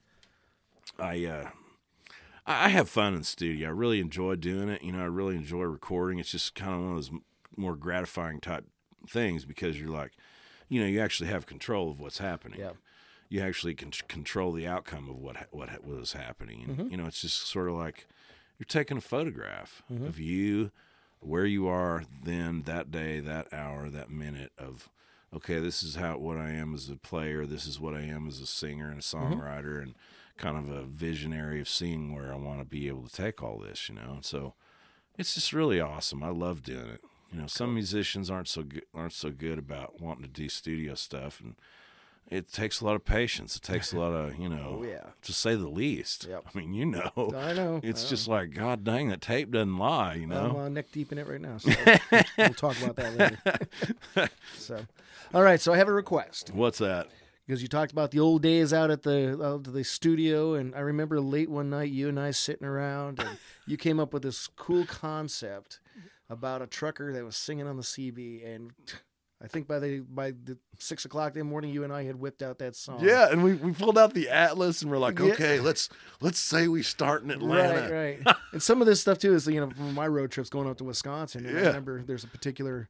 I 0.99 1.25
uh, 1.25 1.51
I 2.45 2.71
have 2.71 2.89
fun 2.89 3.13
in 3.13 3.21
the 3.21 3.25
studio. 3.25 3.69
I 3.69 3.73
really 3.73 4.01
enjoy 4.01 4.35
doing 4.37 4.69
it. 4.69 4.83
You 4.83 4.93
know, 4.93 5.03
I 5.03 5.07
really 5.07 5.37
enjoy 5.37 5.63
recording. 5.63 6.19
It's 6.19 6.33
just 6.33 6.55
kind 6.55 6.75
of 6.75 6.81
one 6.81 6.91
of 6.91 6.97
those 6.97 7.11
more 7.57 7.77
gratifying 7.77 8.41
type 8.41 8.65
things 9.09 9.45
because 9.45 9.81
you're 9.81 9.91
like, 9.91 10.13
you 10.69 10.81
know, 10.81 10.87
you 10.87 11.01
actually 11.01 11.29
have 11.29 11.47
control 11.47 11.91
of 11.91 12.01
what's 12.01 12.19
happening 12.19 12.59
Yeah. 12.59 12.73
you 13.29 13.41
actually 13.41 13.75
can 13.75 13.91
control 14.09 14.53
the 14.53 14.67
outcome 14.67 15.09
of 15.09 15.17
what 15.17 15.49
what 15.51 15.85
was 15.87 16.15
happening. 16.15 16.63
And, 16.63 16.79
mm-hmm. 16.79 16.91
You 16.91 16.97
know, 16.97 17.07
it's 17.07 17.21
just 17.21 17.47
sort 17.47 17.69
of 17.69 17.75
like 17.75 18.07
you're 18.59 18.67
taking 18.67 18.97
a 18.97 19.03
photograph 19.03 19.83
mm-hmm. 19.93 20.07
of 20.07 20.19
you, 20.19 20.71
where 21.21 21.47
you 21.47 21.69
are 21.69 22.05
then, 22.25 22.63
that 22.63 22.91
day, 22.91 23.21
that 23.21 23.53
hour, 23.53 23.89
that 23.89 24.11
minute 24.11 24.53
of, 24.59 24.89
okay, 25.35 25.61
this 25.61 25.83
is 25.83 25.95
how 25.95 26.19
what 26.19 26.37
I 26.37 26.51
am 26.51 26.75
as 26.75 26.89
a 26.89 26.97
player. 26.97 27.47
This 27.47 27.67
is 27.67 27.79
what 27.79 27.95
I 27.95 28.03
am 28.03 28.27
as 28.27 28.41
a 28.41 28.47
singer 28.47 28.89
and 28.89 28.99
a 28.99 29.03
mm-hmm. 29.03 29.35
songwriter, 29.35 29.81
and 29.81 29.95
kind 30.37 30.57
of 30.57 30.69
a 30.75 30.83
visionary 30.83 31.61
of 31.61 31.69
seeing 31.69 32.15
where 32.15 32.33
I 32.33 32.37
want 32.37 32.59
to 32.61 32.65
be 32.65 32.89
able 32.89 33.07
to 33.09 33.15
take 33.15 33.43
all 33.43 33.59
this. 33.59 33.89
You 33.89 33.97
know, 33.97 34.13
and 34.15 34.25
so 34.25 34.55
it's 35.19 35.35
just 35.35 35.53
really 35.53 35.81
awesome. 35.81 36.23
I 36.23 36.29
love 36.31 36.63
doing 36.63 36.89
it. 36.89 37.01
You 37.33 37.41
know, 37.41 37.47
some 37.47 37.73
musicians 37.75 38.31
aren't 38.31 38.49
so 38.49 38.63
good, 38.63 38.85
aren't 38.95 39.15
so 39.15 39.31
good 39.31 39.59
about 39.59 40.01
wanting 40.01 40.25
to 40.25 40.29
do 40.31 40.49
studio 40.51 40.95
stuff, 40.95 41.41
and 41.41 41.55
it 42.29 42.53
takes 42.53 42.81
a 42.81 42.85
lot 42.85 42.95
of 42.95 43.05
patience. 43.07 43.57
It 43.57 43.63
takes 43.63 43.93
a 43.93 43.99
lot 43.99 44.13
of 44.13 44.39
you 44.39 44.49
know, 44.51 44.81
Oh, 44.81 44.85
yeah. 44.85 45.07
to 45.23 45.33
say 45.33 45.55
the 45.55 45.69
least. 45.69 46.27
Yep. 46.29 46.45
I 46.55 46.59
mean, 46.59 46.75
you 46.75 46.85
know, 46.87 47.11
I 47.35 47.53
know. 47.55 47.81
it's 47.83 48.05
I 48.07 48.09
just 48.09 48.29
like 48.29 48.53
God 48.55 48.85
dang, 48.85 49.09
that 49.09 49.21
tape 49.23 49.51
doesn't 49.51 49.79
lie. 49.79 50.15
You 50.15 50.27
know. 50.27 50.49
know, 50.49 50.59
I'm 50.59 50.65
uh, 50.67 50.69
neck 50.69 50.93
deep 50.93 51.11
in 51.13 51.19
it 51.19 51.27
right 51.27 51.41
now. 51.41 51.57
So 51.59 51.71
we'll 52.39 52.51
talk 52.55 52.81
about 52.83 52.97
that 52.97 53.17
later. 54.15 54.29
so, 54.59 54.85
all 55.33 55.43
right. 55.43 55.61
So 55.61 55.73
I 55.73 55.79
have 55.79 55.89
a 55.89 55.93
request 55.93 56.51
what's 56.53 56.79
that? 56.79 57.09
Because 57.47 57.63
you 57.63 57.69
talked 57.69 57.93
about 57.93 58.11
the 58.11 58.21
old 58.21 58.43
days 58.43 58.73
out 58.73 58.91
at 58.91 59.03
the 59.03 59.43
out 59.43 59.65
the 59.65 59.85
studio, 59.85 60.55
and 60.55 60.75
I 60.75 60.81
remember 60.81 61.21
late 61.21 61.51
one 61.51 61.71
night 61.71 61.91
you 61.91 62.09
and 62.09 62.19
I 62.19 62.31
sitting 62.31 62.67
around, 62.67 63.19
and 63.21 63.39
you 63.67 63.77
came 63.77 63.99
up 64.01 64.13
with 64.13 64.23
this 64.23 64.47
cool 64.57 64.85
concept 64.87 65.81
about 66.31 66.63
a 66.63 66.67
trucker 66.67 67.13
that 67.13 67.25
was 67.25 67.37
singing 67.37 67.67
on 67.67 67.77
the 67.77 67.83
CB, 67.83 68.47
and 68.55 68.73
I 69.43 69.49
think 69.49 69.67
by 69.67 69.81
the 69.81 70.01
by 70.01 70.31
the 70.31 70.57
six 70.79 71.05
o'clock 71.05 71.35
that 71.35 71.43
morning, 71.45 71.71
you 71.73 71.83
and 71.85 71.93
I 71.93 72.05
had 72.05 72.15
whipped 72.17 72.43
out 72.43 72.59
that 72.61 72.77
song. 72.77 73.01
Yeah, 73.03 73.29
and 73.31 73.43
we, 73.43 73.55
we 73.55 73.73
pulled 73.73 73.99
out 73.99 74.15
the 74.15 74.29
atlas 74.29 74.83
and 74.83 74.91
we're 74.91 74.99
like, 74.99 75.19
Yeah. 75.19 75.33
okay, 75.33 75.59
let's 75.59 75.89
let's 76.21 76.39
say 76.39 76.69
we 76.69 76.83
start 76.85 77.25
in 77.25 77.31
Atlanta. 77.33 77.93
Right, 77.93 78.21
right. 78.25 78.37
and 78.53 78.63
some 78.63 78.81
of 78.81 78.87
this 78.87 79.01
stuff 79.01 79.19
too 79.19 79.35
is 79.35 79.47
you 79.49 79.61
know 79.61 79.71
from 79.71 79.95
my 79.95 80.07
road 80.07 80.31
trips 80.31 80.49
going 80.49 80.69
up 80.71 80.79
to 80.79 80.85
Wisconsin. 80.85 81.45
And 81.45 81.59
I 81.59 81.61
Yeah. 81.61 81.67
remember 81.69 82.03
there's 82.03 82.23
a 82.25 82.29
particular 82.29 82.89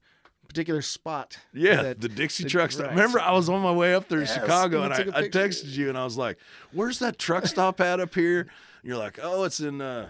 particular 0.53 0.83
spot. 0.83 1.38
Yeah, 1.55 1.83
that- 1.83 2.01
the 2.01 2.09
Dixie 2.09 2.45
the- 2.45 2.51
truck 2.51 2.71
stop. 2.73 2.87
right. 2.87 2.91
Remember, 2.95 3.21
I 3.21 3.33
was 3.33 3.49
on 3.49 3.62
my 3.62 3.73
way 3.73 3.95
up 3.95 4.09
there 4.09 4.19
to 4.21 4.25
Yes, 4.27 4.35
Chicago, 4.35 4.83
and 4.83 4.93
I, 4.93 4.99
a 4.99 5.25
I 5.25 5.29
texted 5.29 5.69
you, 5.73 5.88
and 5.88 5.97
I 5.99 6.05
was 6.05 6.17
like, 6.17 6.38
"Where's 6.73 6.99
that 7.01 7.19
truck 7.19 7.47
stop 7.47 7.81
at 7.81 8.01
up 8.01 8.15
here?" 8.15 8.41
And 8.41 8.49
you're 8.85 8.99
like, 8.99 9.19
"Oh, 9.23 9.45
it's 9.45 9.61
in." 9.61 9.81
Uh, 9.81 10.09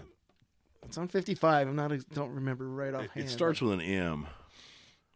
It's 0.84 0.98
on 0.98 1.06
55. 1.08 1.68
I'm 1.68 1.76
not. 1.76 1.92
don't 2.12 2.34
remember 2.34 2.68
right 2.68 2.88
it, 2.88 2.94
offhand. 2.94 3.10
it 3.26 3.30
starts 3.30 3.60
with 3.60 3.72
an 3.74 3.80
M. 3.80 4.26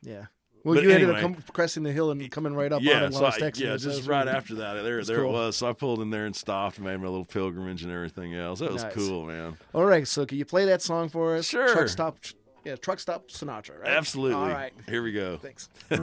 Yeah. 0.02 0.26
Well, 0.64 0.74
But 0.74 0.82
you 0.84 0.90
ended 0.90 1.10
up 1.10 1.20
come, 1.20 1.36
cresting 1.52 1.84
the 1.84 1.92
hill 1.92 2.10
and 2.10 2.28
coming 2.30 2.52
right 2.54 2.72
up 2.72 2.78
on 2.78 2.82
Yeah, 2.84 3.04
it 3.06 3.12
while 3.12 3.20
so 3.20 3.26
I 3.26 3.50
texting. 3.50 3.60
yeah, 3.60 3.76
just 3.76 4.06
right 4.08 4.24
really- 4.24 4.36
after 4.36 4.54
that, 4.56 4.82
there, 4.82 5.04
there 5.04 5.18
cool. 5.18 5.28
it 5.30 5.32
was. 5.32 5.56
So 5.58 5.68
I 5.68 5.72
pulled 5.72 6.00
in 6.00 6.10
there 6.10 6.26
and 6.26 6.34
stopped, 6.34 6.76
and 6.78 6.84
made 6.86 6.96
my 6.96 7.04
little 7.06 7.24
pilgrimage 7.24 7.84
and 7.84 7.92
everything 7.92 8.34
else. 8.34 8.58
That 8.58 8.72
was 8.72 8.82
Nice. 8.82 8.92
cool, 8.94 9.26
man. 9.26 9.58
All 9.72 9.84
right, 9.84 10.06
so 10.08 10.26
can 10.26 10.38
you 10.38 10.44
play 10.44 10.64
that 10.66 10.82
song 10.82 11.08
for 11.08 11.36
us? 11.36 11.46
Sure. 11.46 11.72
Truck 11.72 11.88
stop, 11.88 12.18
Yeah, 12.66 12.74
truck 12.74 12.98
stop 12.98 13.28
Sinatra, 13.28 13.78
right? 13.78 13.88
Absolutely. 13.88 14.34
All 14.34 14.48
right. 14.48 14.72
Here 14.88 15.00
we 15.00 15.12
go. 15.12 15.38
Thanks. 15.38 15.68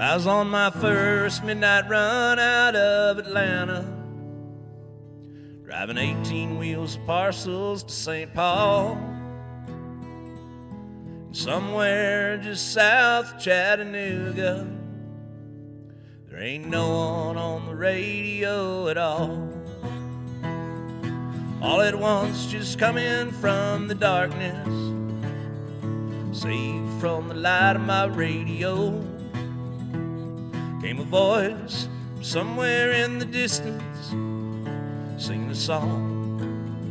Well, 0.00 0.12
I 0.12 0.14
was 0.14 0.26
on 0.26 0.48
my 0.48 0.70
first 0.70 1.44
midnight 1.44 1.86
run 1.90 2.38
out 2.38 2.74
of 2.74 3.18
Atlanta, 3.18 3.82
driving 5.62 5.98
18 5.98 6.56
wheels 6.56 6.96
of 6.96 7.04
parcels 7.04 7.82
to 7.84 7.92
St. 7.92 8.32
Paul. 8.32 8.92
And 9.66 11.36
somewhere 11.36 12.38
just 12.38 12.72
south 12.72 13.34
of 13.34 13.42
Chattanooga, 13.42 14.66
there 16.30 16.40
ain't 16.40 16.68
no 16.68 16.88
one 17.26 17.36
on 17.36 17.66
the 17.66 17.74
radio 17.74 18.88
at 18.88 18.96
all. 18.96 19.59
All 21.60 21.80
at 21.80 21.94
once, 21.94 22.46
just 22.46 22.78
coming 22.78 23.30
from 23.32 23.88
the 23.88 23.94
darkness, 23.94 24.66
saved 26.38 27.00
from 27.00 27.28
the 27.28 27.34
light 27.34 27.76
of 27.76 27.82
my 27.82 28.04
radio 28.06 28.90
came 30.80 30.98
a 30.98 31.04
voice 31.04 31.88
somewhere 32.22 32.92
in 32.92 33.18
the 33.18 33.26
distance 33.26 34.08
singing 35.22 35.50
a 35.50 35.54
song 35.54 36.10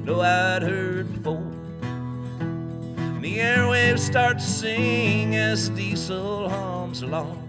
no 0.10 0.22
I'd 0.22 0.64
heard 0.64 1.14
before. 1.14 1.52
And 1.92 3.24
the 3.24 3.38
airwaves 3.38 4.00
start 4.00 4.40
to 4.40 4.44
sing 4.44 5.36
as 5.36 5.70
diesel 5.70 6.50
hums 6.50 7.04
along. 7.04 7.48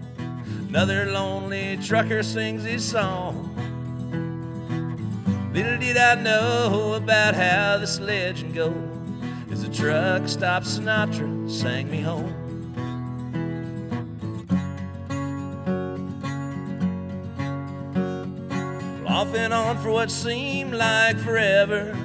Another 0.69 1.11
lonely 1.11 1.77
trucker 1.77 2.23
sings 2.23 2.63
his 2.63 2.83
song. 2.83 3.60
Little 5.53 5.77
did 5.79 5.97
I 5.97 6.15
know 6.15 6.93
about 6.93 7.35
how 7.35 7.77
this 7.77 7.99
legend 7.99 8.53
goes 8.53 8.73
as 9.51 9.63
the 9.63 9.73
truck 9.73 10.27
stopped 10.27 10.65
Sinatra 10.65 11.49
sang 11.49 11.91
me 11.91 12.01
home. 12.01 12.41
off 19.21 19.35
and 19.35 19.53
on 19.53 19.77
for 19.77 19.91
what 19.91 20.09
seemed 20.09 20.73
like 20.73 21.17
forever. 21.19 21.95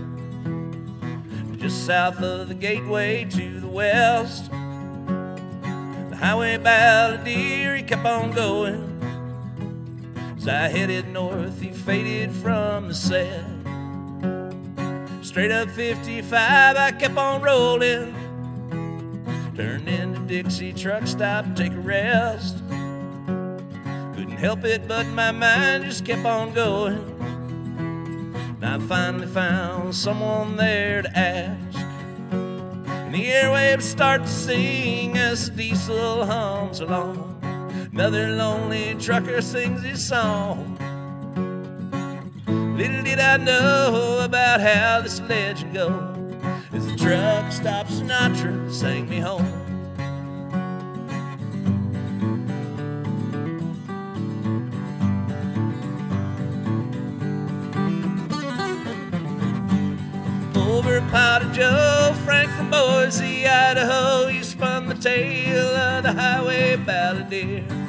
Just 1.57 1.87
south 1.87 2.21
of 2.21 2.49
the 2.49 2.55
gateway 2.55 3.25
to 3.31 3.61
the 3.61 3.67
west, 3.69 4.51
the 4.51 6.17
highway 6.17 6.59
balladeer, 6.59 7.77
he 7.79 7.83
kept 7.83 8.05
on 8.05 8.33
going. 8.33 8.86
As 10.47 10.49
I 10.49 10.69
headed 10.69 11.09
north, 11.09 11.61
he 11.61 11.73
faded 11.73 12.31
from 12.31 12.87
the 12.87 12.95
set. 12.95 13.45
Straight 15.21 15.51
up 15.51 15.69
55, 15.71 16.77
I 16.77 16.93
kept 16.93 17.17
on 17.17 17.43
rolling. 17.43 18.15
Turned 19.57 19.89
into 19.89 20.21
Dixie 20.21 20.73
truck 20.73 21.09
stop, 21.09 21.57
take 21.57 21.73
a 21.73 21.81
rest 21.81 22.63
couldn't 24.15 24.37
help 24.37 24.65
it, 24.65 24.87
but 24.87 25.07
my 25.09 25.33
mind 25.33 25.85
just 25.85 26.05
kept 26.05 26.25
on 26.25 26.55
going. 26.55 26.99
And 28.39 28.65
I 28.65 28.79
finally 28.87 29.27
found 29.27 29.95
someone 29.95 30.57
there 30.57 31.03
to 31.03 31.19
ask. 31.19 31.79
And 32.31 33.13
the 33.13 33.25
airwaves 33.27 33.83
start 33.83 34.23
to 34.23 34.29
sing 34.29 35.19
as 35.19 35.51
the 35.51 35.57
diesel 35.57 36.25
hums 36.25 36.79
along. 36.79 37.36
Another 37.97 38.29
lonely 38.33 38.95
trucker 38.97 39.41
sings 39.41 39.83
his 39.83 40.07
song. 40.07 40.77
Little 42.77 43.03
did 43.03 43.19
I 43.19 43.39
know 43.39 44.21
about 44.23 44.61
how 44.61 45.01
this 45.01 45.19
legend 45.23 45.73
goes. 45.73 46.45
As 46.75 46.87
the 46.87 46.95
truck 46.95 47.51
stopped, 47.51 47.89
Sinatra 47.89 48.71
sang 48.71 49.09
me 49.09 49.19
home. 49.19 49.51
over 60.55 61.01
Powder 61.11 61.51
Joe, 61.55 62.15
Frank 62.27 62.51
from 62.51 62.71
Boise, 62.71 63.47
Idaho. 63.47 64.27
He 64.27 64.43
spun 64.43 64.87
the 64.87 64.95
tale 64.95 65.75
of 65.75 66.03
the 66.03 66.13
highway 66.13 66.77
balladeer. 66.77 67.86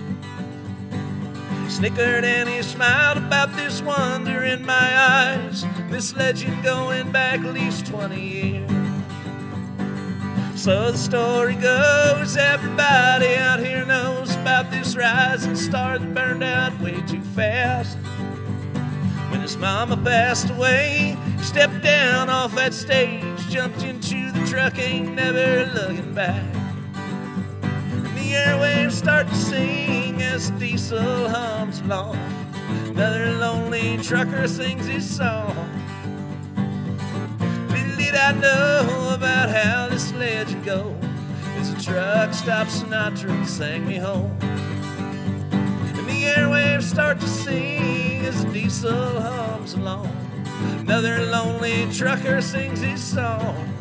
Snickered 1.78 2.26
and 2.26 2.50
he 2.50 2.63
smiled 2.63 3.20
about 3.20 3.56
this 3.56 3.84
wonder 3.84 4.42
in 4.42 4.66
my 4.66 4.74
eyes. 4.74 5.63
This 5.92 6.16
legend 6.16 6.63
going 6.63 7.12
back 7.12 7.42
at 7.42 7.54
least 7.54 7.86
20 7.86 8.20
years. 8.20 8.72
So 10.56 10.92
the 10.92 10.98
story 10.98 11.54
goes, 11.54 12.36
everybody 12.36 13.36
out 13.36 13.60
here 13.60 13.86
knows 13.86 14.36
about 14.38 14.72
this 14.72 14.98
rising 14.98 15.56
star 15.56 16.00
that 16.00 16.16
burned 16.16 16.44
out 16.44 16.82
way 16.82 17.00
too 17.02 17.22
fast. 17.22 17.96
When 19.30 19.42
his 19.42 19.56
mama 19.56 19.98
passed 19.98 20.50
away, 20.50 21.16
he 21.38 21.44
stepped 21.44 21.84
down 21.84 22.28
off 22.28 22.56
that 22.56 22.74
stage, 22.74 23.38
jumped 23.50 23.84
into 23.84 24.32
the 24.32 24.44
truck, 24.48 24.80
ain't 24.80 25.13
never 25.13 25.72
looking 25.76 26.16
back. 26.16 26.44
And 27.62 28.04
the 28.18 28.32
airwaves 28.34 28.94
start 28.94 29.28
to 29.28 29.36
sing 29.36 30.07
as 30.21 30.51
the 30.51 30.60
diesel 30.60 31.30
hums 31.30 31.82
along. 31.82 32.17
Another 32.89 33.32
lonely 33.34 33.97
trucker 33.97 34.47
sings 34.47 34.86
his 34.88 35.08
song. 35.08 35.56
Little 37.69 37.95
did 37.97 38.15
I 38.15 38.32
know 38.34 39.13
about 39.13 39.49
how 39.49 39.88
this 39.89 40.13
legend 40.13 40.65
goes. 40.65 40.95
As 41.58 41.73
the 41.73 41.82
truck 41.82 42.34
stopped 42.34 42.71
Sinatra 42.71 43.45
sang 43.45 43.86
me 43.86 43.97
home. 43.97 44.36
And 45.51 46.08
the 46.08 46.23
airwaves 46.36 46.84
start 46.84 47.19
to 47.19 47.27
sing 47.27 48.25
as 48.25 48.45
the 48.45 48.51
diesel 48.51 49.21
hums 49.21 49.73
along. 49.73 50.15
Another 50.80 51.25
lonely 51.25 51.88
trucker 51.93 52.41
sings 52.41 52.82
his 52.82 53.03
song. 53.03 53.73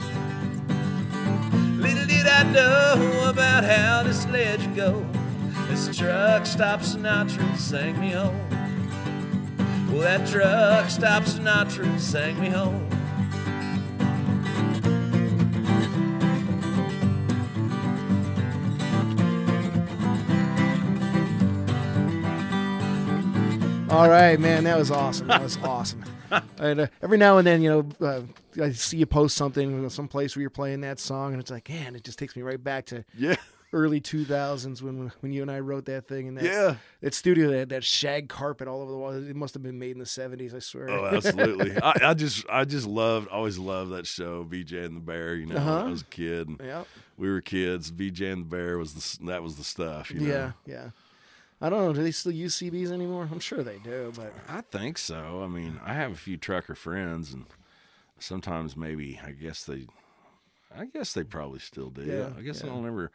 Little 1.79 2.07
did 2.07 2.27
I 2.27 2.43
know 2.53 3.29
about 3.29 3.65
how 3.65 4.03
this 4.03 4.27
legend 4.27 4.77
goes. 4.77 5.05
As 5.05 5.16
the 5.85 5.93
truck 5.93 6.47
stopped 6.47 6.85
Sinatra 6.85 7.41
and 7.41 7.61
sang 7.61 8.01
me 8.01 8.11
home. 8.11 8.41
Well, 9.91 10.01
that 10.01 10.27
truck 10.27 10.89
stopped 10.89 11.27
Sinatra 11.27 11.85
and 11.85 12.01
sang 12.01 12.41
me 12.41 12.49
home. 12.49 12.89
All 23.91 24.09
right, 24.09 24.39
man, 24.41 24.65
that 24.65 24.79
was 24.79 24.91
awesome. 24.91 25.29
That 25.29 25.43
was 25.43 25.57
awesome. 25.59 26.03
and 26.59 26.81
uh, 26.81 26.87
every 27.03 27.19
now 27.19 27.39
and 27.39 27.47
then, 27.47 27.63
you 27.63 27.71
know, 27.71 28.07
uh, 28.07 28.23
I 28.63 28.73
see 28.73 28.97
you 28.97 29.07
post 29.07 29.37
something 29.37 29.89
some 29.91 30.09
place 30.09 30.35
where 30.35 30.41
you're 30.41 30.51
playing 30.51 30.81
that 30.81 30.99
song, 30.99 31.33
and 31.33 31.41
it's 31.41 31.51
like, 31.51 31.69
man, 31.69 31.95
it 31.95 32.03
just 32.03 32.19
takes 32.19 32.35
me 32.35 32.43
right 32.43 32.63
back 32.63 32.87
to 32.87 33.05
Yeah. 33.17 33.37
Early 33.73 34.01
2000s 34.01 34.81
when 34.81 35.11
when 35.21 35.33
you 35.33 35.43
and 35.43 35.51
I 35.51 35.59
wrote 35.61 35.87
that 35.87 36.07
thing 36.09 36.29
and 36.29 36.37
that 36.39 36.45
Yeah. 36.45 36.77
that 37.01 37.15
studio 37.15 37.51
that 37.51 37.59
had 37.59 37.69
that 37.71 37.85
shag 37.85 38.29
carpet 38.29 38.69
all 38.69 38.81
over 38.81 38.91
the 38.93 38.97
wall. 38.99 39.11
It 39.13 39.37
must 39.37 39.55
have 39.55 39.63
been 39.63 39.79
made 39.79 39.93
in 39.93 39.99
the 39.99 40.05
70s, 40.05 40.55
I 40.55 40.61
swear. 40.61 40.89
Oh, 40.89 41.07
absolutely. 41.07 41.77
I, 41.83 41.93
I 42.11 42.15
just, 42.15 42.45
I 42.49 42.65
just 42.65 42.87
loved, 42.87 43.29
always 43.29 43.59
loved 43.59 43.93
that 43.93 44.07
show, 44.07 44.45
BJ 44.45 44.85
and 44.87 44.97
the 44.97 45.01
Bear. 45.01 45.35
You 45.35 45.47
know, 45.47 45.57
Uh-huh. 45.57 45.77
when 45.79 45.87
I 45.87 45.91
was 45.91 46.03
a 46.03 46.07
kid. 46.07 46.49
Yeah, 46.63 46.85
we 47.17 47.29
were 47.29 47.41
kids. 47.41 47.91
BJ 47.91 48.33
and 48.33 48.43
the 48.43 48.49
Bear 48.57 48.79
was 48.79 48.95
the, 49.19 49.27
that 49.27 49.43
was 49.43 49.57
the 49.57 49.65
stuff. 49.65 50.11
You 50.11 50.21
know? 50.21 50.27
yeah, 50.27 50.53
yeah. 50.67 50.91
I 51.61 51.71
don't 51.71 51.85
know. 51.87 51.93
Do 51.95 52.03
they 52.03 52.11
still 52.11 52.33
use 52.33 52.55
CBs 52.57 52.93
anymore? 52.93 53.29
I'm 53.33 53.41
sure 53.41 53.63
they 53.63 53.79
do, 53.79 54.13
but 54.15 54.33
I 54.49 54.61
think 54.61 54.99
so. 54.99 55.43
I 55.43 55.47
mean, 55.49 55.81
I 55.85 55.95
have 55.95 56.13
a 56.13 56.17
few 56.17 56.37
trucker 56.37 56.75
friends, 56.75 57.33
and 57.33 57.47
sometimes 58.19 58.77
maybe 58.77 59.19
I 59.25 59.31
guess 59.33 59.65
they, 59.65 59.87
I 60.77 60.85
guess 60.85 61.15
they 61.15 61.25
probably 61.25 61.59
still 61.61 61.89
do. 61.91 62.03
Yeah, 62.03 62.29
I 62.39 62.43
guess 62.43 62.61
yeah. 62.63 62.71
I 62.71 62.75
don't 62.75 62.87
ever, 62.87 63.11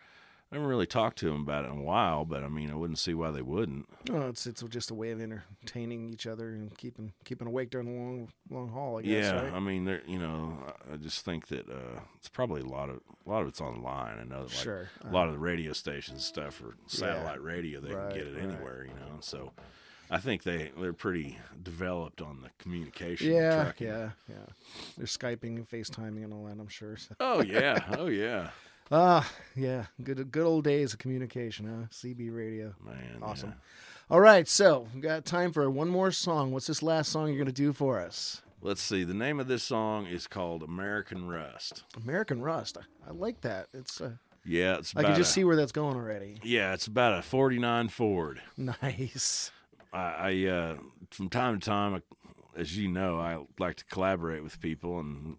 I 0.51 0.55
haven't 0.55 0.69
really 0.69 0.85
talked 0.85 1.17
to 1.19 1.27
them 1.27 1.41
about 1.43 1.63
it 1.63 1.71
in 1.71 1.77
a 1.79 1.81
while. 1.83 2.25
But 2.25 2.43
I 2.43 2.49
mean, 2.49 2.69
I 2.69 2.75
wouldn't 2.75 2.99
see 2.99 3.13
why 3.13 3.31
they 3.31 3.41
wouldn't. 3.41 3.87
oh, 4.11 4.27
it's 4.27 4.45
it's 4.45 4.61
just 4.63 4.91
a 4.91 4.93
way 4.93 5.11
of 5.11 5.21
entertaining 5.21 6.09
each 6.09 6.27
other 6.27 6.49
and 6.49 6.77
keeping 6.77 7.13
keeping 7.23 7.47
awake 7.47 7.69
during 7.69 7.87
the 7.87 7.93
long 7.93 8.29
long 8.49 8.69
haul. 8.69 8.99
I 8.99 9.01
guess. 9.03 9.11
yeah, 9.31 9.41
right? 9.43 9.53
I 9.53 9.59
mean, 9.59 9.85
they're 9.85 10.01
you 10.05 10.19
know, 10.19 10.57
I- 10.91 10.97
just 10.97 11.23
think 11.23 11.47
that 11.47 11.69
uh, 11.69 12.01
it's 12.17 12.27
probably 12.29 12.61
a 12.61 12.65
lot 12.65 12.89
of 12.89 12.99
a 13.25 13.29
lot 13.29 13.41
of 13.43 13.47
it's 13.47 13.61
online. 13.61 14.17
I 14.19 14.23
know 14.23 14.39
that 14.43 14.53
like 14.55 14.63
Sure. 14.63 14.89
a 15.03 15.11
lot 15.11 15.27
of 15.27 15.33
the 15.33 15.39
radio 15.39 15.71
stations 15.73 16.25
stuff 16.25 16.61
or 16.61 16.75
satellite 16.87 17.41
radio. 17.41 17.79
They 17.79 17.93
Right, 17.93 18.09
can 18.09 18.17
get 18.19 18.27
it 18.27 18.35
right. 18.35 18.43
anywhere, 18.43 18.83
you 18.85 18.93
know. 18.95 19.19
So 19.21 19.53
I 20.09 20.17
think 20.17 20.43
they 20.43 20.71
they're 20.77 20.91
pretty 20.91 21.37
developed 21.63 22.21
on 22.21 22.41
the 22.41 22.49
communication. 22.59 23.31
Yeah, 23.31 23.71
yeah, 23.79 24.09
yeah. 24.27 24.35
They're 24.97 25.05
skyping 25.05 25.55
and 25.55 25.69
FaceTiming 25.69 26.25
and 26.25 26.33
all 26.33 26.43
that. 26.45 26.59
I'm 26.59 26.67
sure. 26.67 26.97
So. 26.97 27.15
Oh 27.21 27.41
yeah, 27.41 27.79
oh 27.97 28.07
yeah, 28.07 28.49
Ah, 28.91 29.29
yeah. 29.55 29.85
Good 30.03 30.31
good 30.31 30.45
old 30.45 30.63
days 30.63 30.93
of 30.93 30.99
communication, 30.99 31.65
huh? 31.67 31.87
CB 31.91 32.33
radio. 32.35 32.73
man. 32.83 33.19
Awesome. 33.21 33.49
yeah. 33.49 33.55
All 34.09 34.19
right, 34.19 34.45
so 34.47 34.87
we 34.93 34.99
got 34.99 35.23
time 35.25 35.53
for 35.53 35.69
one 35.71 35.87
more 35.87 36.11
song. 36.11 36.51
What's 36.51 36.67
this 36.67 36.83
last 36.83 37.11
song 37.11 37.29
you're 37.29 37.37
gonna 37.37 37.51
do 37.51 37.73
for 37.73 37.99
us? 37.99 38.41
let's 38.63 38.81
see. 38.81 39.03
The 39.03 39.13
name 39.15 39.39
of 39.39 39.47
this 39.47 39.63
song 39.63 40.05
is 40.05 40.27
called 40.27 40.61
American 40.61 41.27
Rust. 41.27 41.83
American 42.03 42.41
Rust. 42.41 42.77
I, 42.77 43.09
I 43.09 43.13
like 43.13 43.41
that. 43.41 43.67
It's. 43.73 43.99
Uh, 44.01 44.11
Yeah, 44.45 44.77
it's. 44.79 44.93
I 44.95 45.03
can 45.03 45.15
just 45.15 45.31
a- 45.31 45.33
see 45.33 45.43
where 45.45 45.55
that's 45.55 45.71
going 45.71 45.95
already. 45.95 46.37
Yeah, 46.43 46.73
it's 46.73 46.87
about 46.87 47.17
a 47.17 47.21
'49 47.21 47.87
Ford. 47.89 48.41
Nice. 48.57 49.51
I, 49.93 49.99
I 49.99 50.45
uh, 50.49 50.75
from 51.09 51.29
time 51.29 51.59
to 51.59 51.65
time, 51.65 51.95
I- 51.95 52.59
as 52.59 52.77
you 52.77 52.89
know, 52.89 53.17
I 53.19 53.39
like 53.57 53.77
to 53.77 53.85
collaborate 53.85 54.43
with 54.43 54.59
people 54.59 54.99
and 54.99 55.37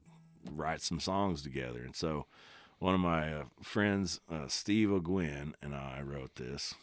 write 0.50 0.80
some 0.80 0.98
songs 0.98 1.42
together. 1.42 1.82
And 1.82 1.94
so, 1.94 2.24
one 2.82 2.94
of 2.96 3.00
my 3.00 3.32
uh, 3.32 3.44
friends, 3.62 4.18
uh, 4.28 4.48
Steve 4.48 4.90
O'Gwen, 4.90 5.54
and 5.62 5.72
I 5.72 6.02
wrote 6.02 6.34
this. 6.34 6.74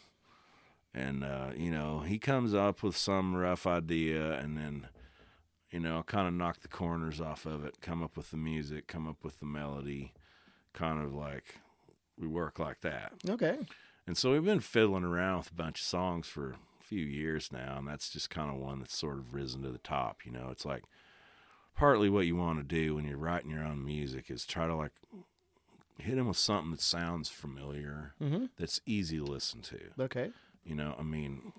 And 0.94 1.22
uh, 1.22 1.50
you 1.54 1.70
know, 1.70 2.00
he 2.00 2.18
comes 2.18 2.54
up 2.54 2.82
with 2.82 2.96
some 2.96 3.36
rough 3.36 3.66
idea, 3.66 4.32
and 4.32 4.56
then 4.56 4.88
you 5.70 5.78
know, 5.78 6.02
kind 6.02 6.26
of 6.26 6.32
knock 6.32 6.60
the 6.62 6.68
corners 6.68 7.20
off 7.20 7.44
of 7.44 7.66
it, 7.66 7.82
come 7.82 8.02
up 8.02 8.16
with 8.16 8.30
the 8.30 8.38
music, 8.38 8.86
come 8.86 9.06
up 9.06 9.22
with 9.22 9.40
the 9.40 9.46
melody, 9.46 10.14
kind 10.72 11.04
of 11.04 11.12
like 11.12 11.56
we 12.18 12.26
work 12.26 12.58
like 12.58 12.80
that. 12.80 13.12
Okay. 13.28 13.58
And 14.06 14.16
so 14.16 14.32
we've 14.32 14.44
been 14.44 14.60
fiddling 14.60 15.04
around 15.04 15.36
with 15.40 15.50
a 15.50 15.54
bunch 15.54 15.80
of 15.80 15.86
songs 15.86 16.26
for 16.26 16.52
a 16.80 16.82
few 16.82 17.04
years 17.04 17.52
now, 17.52 17.76
and 17.76 17.86
that's 17.86 18.08
just 18.08 18.30
kind 18.30 18.50
of 18.50 18.56
one 18.56 18.78
that's 18.78 18.96
sort 18.96 19.18
of 19.18 19.34
risen 19.34 19.62
to 19.62 19.70
the 19.70 19.78
top. 19.78 20.20
You 20.24 20.32
know, 20.32 20.48
it's 20.50 20.64
like 20.64 20.84
partly 21.76 22.08
what 22.08 22.26
you 22.26 22.36
want 22.36 22.58
to 22.58 22.64
do 22.64 22.94
when 22.94 23.04
you're 23.04 23.18
writing 23.18 23.50
your 23.50 23.64
own 23.64 23.84
music 23.84 24.30
is 24.30 24.46
try 24.46 24.66
to 24.66 24.74
like 24.74 24.92
hit 26.00 26.16
them 26.16 26.28
with 26.28 26.36
something 26.36 26.70
that 26.72 26.80
sounds 26.80 27.28
familiar, 27.28 28.14
Mm-hmm. 28.22 28.46
that's 28.58 28.80
easy 28.86 29.18
to 29.18 29.24
listen 29.24 29.60
to. 29.62 29.78
Okay. 30.00 30.30
You 30.64 30.74
know, 30.74 30.94
I 30.98 31.02
mean, 31.02 31.52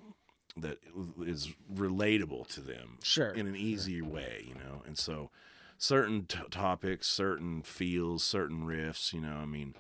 that 0.58 0.80
is 1.25 1.49
relatable 1.73 2.47
to 2.54 2.62
them 2.62 2.99
Sure. 3.04 3.30
in 3.32 3.47
an 3.47 3.56
easier 3.56 4.04
way, 4.04 4.43
you 4.47 4.56
know. 4.56 4.84
And 4.86 4.97
so, 4.97 5.32
certain 5.77 6.25
t- 6.25 6.38
topics, 6.51 7.08
certain 7.08 7.62
feels, 7.63 8.23
certain 8.23 8.63
riffs, 8.65 9.13
you 9.13 9.21
know, 9.21 9.36
I 9.38 9.45
mean, 9.45 9.75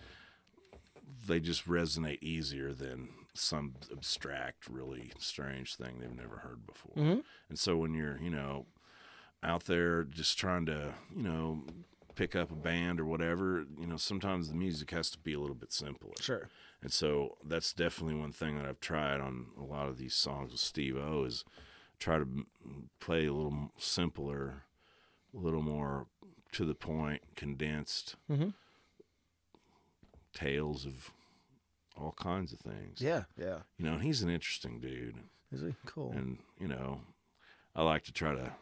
they 1.27 1.39
just 1.39 1.67
resonate 1.67 2.21
easier 2.21 2.73
than 2.73 3.09
some 3.33 3.75
abstract, 3.91 4.67
really 4.67 5.11
strange 5.19 5.75
thing 5.75 5.99
they've 5.99 6.15
never 6.15 6.37
heard 6.37 6.65
before. 6.65 6.95
Mhm. 6.95 7.23
And 7.49 7.59
so, 7.59 7.77
when 7.77 7.93
you're, 7.93 8.17
you 8.19 8.29
know, 8.29 8.65
out 9.43 9.65
there 9.65 10.03
just 10.03 10.37
trying 10.37 10.65
to, 10.67 10.95
you 11.15 11.23
know, 11.23 11.63
pick 12.15 12.35
up 12.35 12.51
a 12.51 12.55
band 12.55 12.99
or 12.99 13.05
whatever, 13.05 13.65
you 13.79 13.87
know, 13.87 13.97
sometimes 13.97 14.49
the 14.49 14.55
music 14.55 14.91
has 14.91 15.09
to 15.11 15.19
be 15.19 15.33
a 15.33 15.39
little 15.39 15.55
bit 15.55 15.71
simpler. 15.71 16.13
Sure. 16.19 16.49
And 16.81 16.91
so 16.91 17.37
that's 17.43 17.73
definitely 17.73 18.15
one 18.15 18.31
thing 18.31 18.57
that 18.57 18.65
I've 18.65 18.79
tried 18.79 19.21
on 19.21 19.47
a 19.59 19.63
lot 19.63 19.87
of 19.87 19.97
these 19.97 20.15
songs 20.15 20.51
with 20.51 20.61
Steve 20.61 20.97
O 20.97 21.23
is 21.25 21.45
try 21.99 22.17
to 22.17 22.27
play 22.99 23.27
a 23.27 23.33
little 23.33 23.71
simpler, 23.77 24.63
a 25.33 25.37
little 25.37 25.61
more 25.61 26.07
to 26.53 26.65
the 26.65 26.73
point, 26.73 27.21
condensed 27.35 28.15
mm-hmm. 28.29 28.49
tales 30.33 30.85
of 30.85 31.11
all 31.95 32.13
kinds 32.17 32.51
of 32.51 32.59
things. 32.59 32.99
Yeah. 32.99 33.23
Yeah. 33.37 33.59
You 33.77 33.85
know, 33.85 33.97
he's 33.99 34.21
an 34.23 34.29
interesting 34.29 34.79
dude. 34.79 35.17
Is 35.51 35.61
it 35.61 35.75
cool? 35.85 36.11
And, 36.11 36.39
you 36.59 36.67
know, 36.67 37.01
I 37.75 37.83
like 37.83 38.03
to 38.05 38.11
try 38.13 38.33
to, 38.33 38.53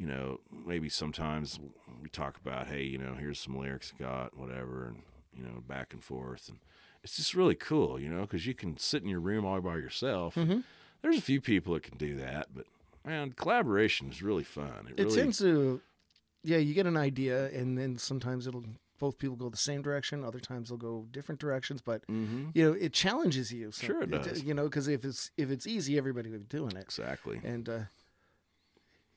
you 0.00 0.06
know, 0.06 0.40
maybe 0.66 0.88
sometimes 0.88 1.60
we 2.02 2.08
talk 2.08 2.38
about, 2.42 2.68
hey, 2.68 2.82
you 2.82 2.96
know, 2.96 3.14
here's 3.18 3.38
some 3.38 3.58
lyrics 3.58 3.92
I 3.94 4.02
got, 4.02 4.34
whatever, 4.34 4.86
and, 4.86 5.02
you 5.36 5.42
know, 5.44 5.60
back 5.68 5.92
and 5.92 6.02
forth. 6.02 6.48
And 6.48 6.58
it's 7.04 7.16
just 7.16 7.34
really 7.34 7.54
cool, 7.54 8.00
you 8.00 8.08
know, 8.08 8.22
because 8.22 8.46
you 8.46 8.54
can 8.54 8.78
sit 8.78 9.02
in 9.02 9.10
your 9.10 9.20
room 9.20 9.44
all 9.44 9.60
by 9.60 9.76
yourself. 9.76 10.36
Mhm. 10.36 10.64
There's 11.02 11.18
a 11.18 11.22
few 11.22 11.42
people 11.42 11.74
that 11.74 11.82
can 11.82 11.98
do 11.98 12.16
that, 12.16 12.48
but, 12.54 12.64
man, 13.04 13.32
collaboration 13.32 14.08
is 14.10 14.22
really 14.22 14.42
fun. 14.42 14.86
It, 14.88 15.00
it 15.00 15.04
really, 15.04 15.16
tends 15.20 15.38
to, 15.40 15.82
yeah, 16.42 16.56
you 16.56 16.72
get 16.72 16.86
an 16.86 16.96
idea, 16.96 17.50
and 17.50 17.76
then 17.76 17.98
sometimes 17.98 18.46
it'll 18.46 18.64
both 18.98 19.18
people 19.18 19.36
go 19.36 19.50
the 19.50 19.56
same 19.56 19.82
direction. 19.82 20.24
Other 20.24 20.40
times 20.40 20.68
they'll 20.70 20.76
go 20.78 21.06
different 21.10 21.40
directions, 21.42 21.82
but 21.82 22.06
Mhm. 22.06 22.52
you 22.54 22.64
know, 22.66 22.72
it 22.72 22.94
challenges 22.94 23.52
you. 23.52 23.70
So 23.72 23.86
Sure 23.86 24.02
it 24.02 24.10
does. 24.10 24.42
You 24.42 24.54
know, 24.54 24.64
because 24.64 24.88
if 24.88 25.04
it's 25.04 25.30
if 25.38 25.50
it's 25.50 25.66
easy, 25.66 25.96
everybody 25.98 26.30
would 26.30 26.48
be 26.48 26.56
doing 26.58 26.76
it. 26.76 26.82
Exactly. 26.82 27.40
And 27.44 27.66
uh, 27.68 27.80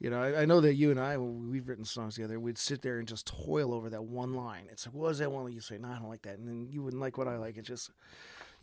you 0.04 0.10
know, 0.10 0.22
I, 0.22 0.42
I 0.42 0.46
know 0.46 0.60
that 0.60 0.74
you 0.74 0.92
and 0.92 1.00
I, 1.00 1.16
when 1.16 1.50
we've 1.50 1.68
written 1.68 1.86
songs 1.86 2.16
together, 2.16 2.38
we'd 2.38 2.58
sit 2.58 2.82
there 2.82 3.00
and 3.00 3.08
just 3.08 3.26
toil 3.26 3.74
over 3.74 3.90
that 3.90 4.04
one 4.04 4.34
line. 4.34 4.66
It's 4.70 4.86
like, 4.86 4.94
what 4.94 5.18
that 5.20 5.32
one? 5.32 5.50
You 5.50 5.62
say, 5.62 5.78
no, 5.78 5.88
I 5.88 5.96
don't 5.96 6.10
like 6.10 6.24
that, 6.24 6.38
and 6.38 6.46
then 6.46 6.68
you 6.70 6.84
wouldn't 6.84 7.02
like 7.02 7.18
what 7.18 7.30
I 7.30 7.38
like. 7.38 7.56
It 7.56 7.62
just, 7.62 7.90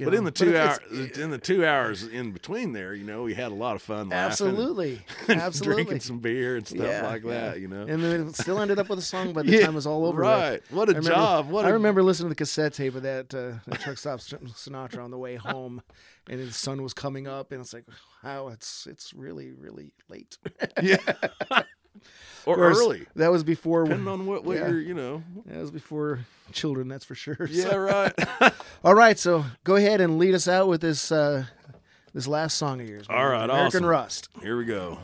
you 0.00 0.06
But 0.06 0.12
know, 0.12 0.18
in 0.18 0.24
the 0.24 0.30
two 0.30 0.56
hours, 0.56 0.78
in 1.18 1.30
the 1.30 1.38
two 1.38 1.64
hours 1.66 2.02
in 2.06 2.32
between 2.32 2.72
there, 2.72 2.94
you 2.94 3.04
know, 3.04 3.22
we 3.22 3.34
had 3.34 3.52
a 3.52 3.54
lot 3.54 3.76
of 3.76 3.82
fun. 3.82 4.12
absolutely, 4.12 5.00
absolutely, 5.28 5.84
drinking 5.84 6.00
some 6.00 6.18
beer 6.18 6.56
and 6.56 6.66
stuff 6.66 6.80
Yeah, 6.86 7.06
like 7.06 7.22
yeah. 7.22 7.30
that. 7.30 7.60
You 7.60 7.68
know, 7.68 7.82
and 7.82 8.02
then 8.02 8.28
it 8.28 8.36
still 8.36 8.58
ended 8.60 8.78
up 8.78 8.88
with 8.88 8.98
a 8.98 9.02
song 9.02 9.32
by 9.32 9.42
the 9.42 9.50
Yeah, 9.52 9.60
time 9.66 9.72
it 9.72 9.74
was 9.76 9.86
all 9.86 10.06
over. 10.06 10.22
with. 10.22 10.30
Right. 10.30 10.62
What 10.70 10.88
a 10.88 10.92
remember- 10.94 11.10
job. 11.10 11.48
What 11.50 11.66
I 11.66 11.68
a 11.70 11.72
remember 11.74 12.02
listening 12.02 12.28
to 12.30 12.34
the 12.34 12.36
cassette 12.38 12.72
tape 12.72 12.94
of 12.94 13.02
that, 13.02 13.34
uh, 13.34 13.58
that 13.70 13.80
truck 13.80 13.98
stop 13.98 14.20
Sinatra 14.20 15.04
on 15.04 15.10
the 15.10 15.18
way 15.18 15.36
home, 15.36 15.82
and 16.28 16.40
the 16.40 16.52
sun 16.52 16.82
was 16.82 16.94
coming 16.94 17.26
up, 17.28 17.52
and 17.52 17.60
it's 17.60 17.74
like, 17.74 17.84
wow, 18.24 18.48
it's 18.48 18.86
it's 18.86 19.12
really 19.14 19.52
really 19.52 19.92
late. 20.08 20.38
Yeah. 20.82 20.96
Or 22.46 22.56
course, 22.56 22.78
early. 22.78 23.06
That 23.16 23.30
was 23.30 23.44
before. 23.44 23.84
Depending 23.84 24.08
on 24.08 24.26
what, 24.26 24.44
what 24.44 24.56
Yeah. 24.56 24.68
you're, 24.68 24.80
you 24.80 24.94
know. 24.94 25.22
That 25.46 25.60
was 25.60 25.70
before 25.70 26.20
children, 26.52 26.88
that's 26.88 27.04
for 27.04 27.14
sure. 27.14 27.36
Yeah, 27.50 27.70
So- 27.70 27.78
right. 27.78 28.12
all 28.84 28.94
right, 28.94 29.18
so 29.18 29.44
go 29.64 29.76
ahead 29.76 30.00
and 30.00 30.18
lead 30.18 30.34
us 30.34 30.48
out 30.48 30.68
with 30.68 30.80
this 30.80 31.10
uh, 31.12 31.44
this 32.14 32.26
last 32.26 32.56
song 32.56 32.80
of 32.80 32.88
yours. 32.88 33.06
All 33.08 33.26
right, 33.28 33.44
American 33.44 33.66
awesome. 33.66 33.84
Rust. 33.86 34.28
Here 34.42 34.56
we 34.56 34.64
go. 34.64 34.98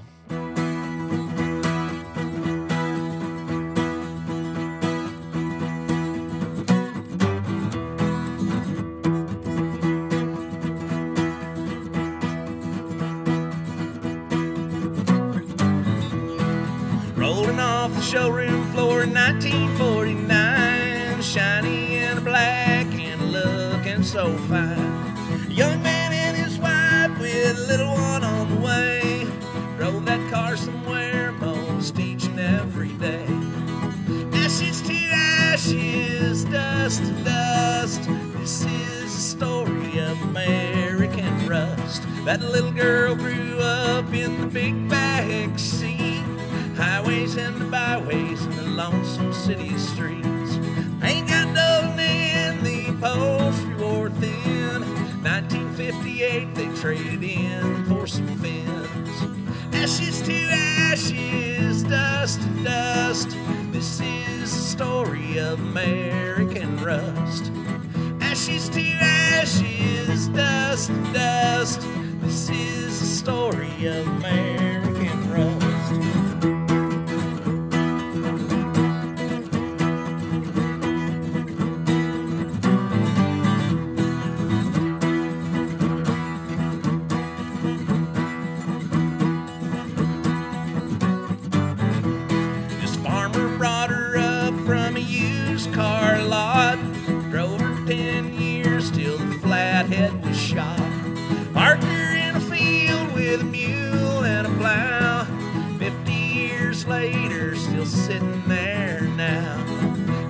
Dust 36.86 37.04
to 37.04 37.24
dust. 37.24 38.02
This 38.38 38.64
is 38.64 39.12
the 39.12 39.20
story 39.20 39.98
of 39.98 40.22
American 40.22 41.48
rust. 41.48 42.04
That 42.24 42.40
little 42.40 42.70
girl 42.70 43.16
grew 43.16 43.58
up 43.58 44.14
in 44.14 44.40
the 44.40 44.46
big 44.46 44.88
back 44.88 45.58
seat. 45.58 46.22
Highways 46.76 47.38
and 47.38 47.60
the 47.60 47.64
byways 47.64 48.44
and 48.44 48.52
the 48.52 48.68
lonesome 48.68 49.32
city 49.32 49.76
streets. 49.76 50.58
Ain't 51.02 51.28
got 51.28 51.48
nothing 51.48 51.98
in 51.98 52.62
the 52.62 52.90
upholstery 52.90 53.74
wore 53.74 54.10
thin. 54.10 54.82
1958 55.24 56.54
they 56.54 56.68
traded 56.76 57.24
in 57.24 57.84
for 57.86 58.06
some 58.06 58.28
fins. 58.38 59.74
Ashes 59.74 60.22
to 60.22 60.48
ashes, 60.52 61.82
dust 61.82 62.42
to 62.42 62.48
dust. 62.62 63.30
This 63.72 64.00
is 64.00 64.52
the 64.54 64.62
story 64.62 65.38
of 65.38 65.58
American 65.58 66.45
rust. 66.86 67.50
Ashes 68.20 68.68
to 68.68 68.80
ashes, 69.00 70.28
dust 70.28 70.86
to 70.86 71.12
dust. 71.12 71.80
This 72.20 72.48
is 72.50 73.00
the 73.00 73.06
story 73.06 73.86
of 73.86 74.06
American 74.06 74.75
flathead 99.76 100.24
was 100.24 100.40
shot. 100.40 100.78
Partner 101.52 102.16
in 102.16 102.34
a 102.34 102.40
field 102.40 103.12
with 103.12 103.42
a 103.42 103.44
mule 103.44 104.24
and 104.24 104.46
a 104.46 104.50
plow. 104.56 105.24
Fifty 105.78 106.12
years 106.14 106.86
later, 106.86 107.54
still 107.56 107.84
sitting 107.84 108.42
there 108.48 109.02
now. 109.02 109.62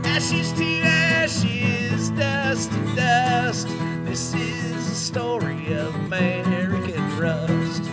Ashes 0.04 0.52
to 0.54 0.80
ashes, 0.82 2.10
dust 2.10 2.72
to 2.72 2.96
dust. 2.96 3.68
This 4.04 4.34
is 4.34 4.88
the 4.88 4.96
story 4.96 5.74
of 5.74 5.94
American 5.94 7.16
rust. 7.16 7.84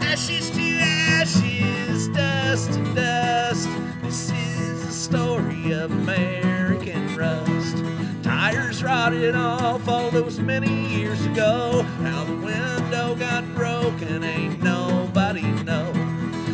Ashes 0.00 0.48
to 0.48 0.78
ashes, 0.80 2.08
dust 2.08 2.72
to 2.72 2.94
dust. 2.94 3.68
This 4.02 4.30
is 4.30 4.86
the 4.86 4.92
story 4.92 5.72
of 5.72 5.90
American 5.90 6.45
it 8.86 9.34
off 9.34 9.88
all 9.88 10.12
those 10.12 10.38
many 10.38 10.70
years 10.94 11.26
ago. 11.26 11.82
How 12.02 12.22
the 12.24 12.36
window 12.36 13.16
got 13.16 13.44
broken, 13.54 14.22
ain't 14.22 14.62
nobody 14.62 15.42
know. 15.64 15.92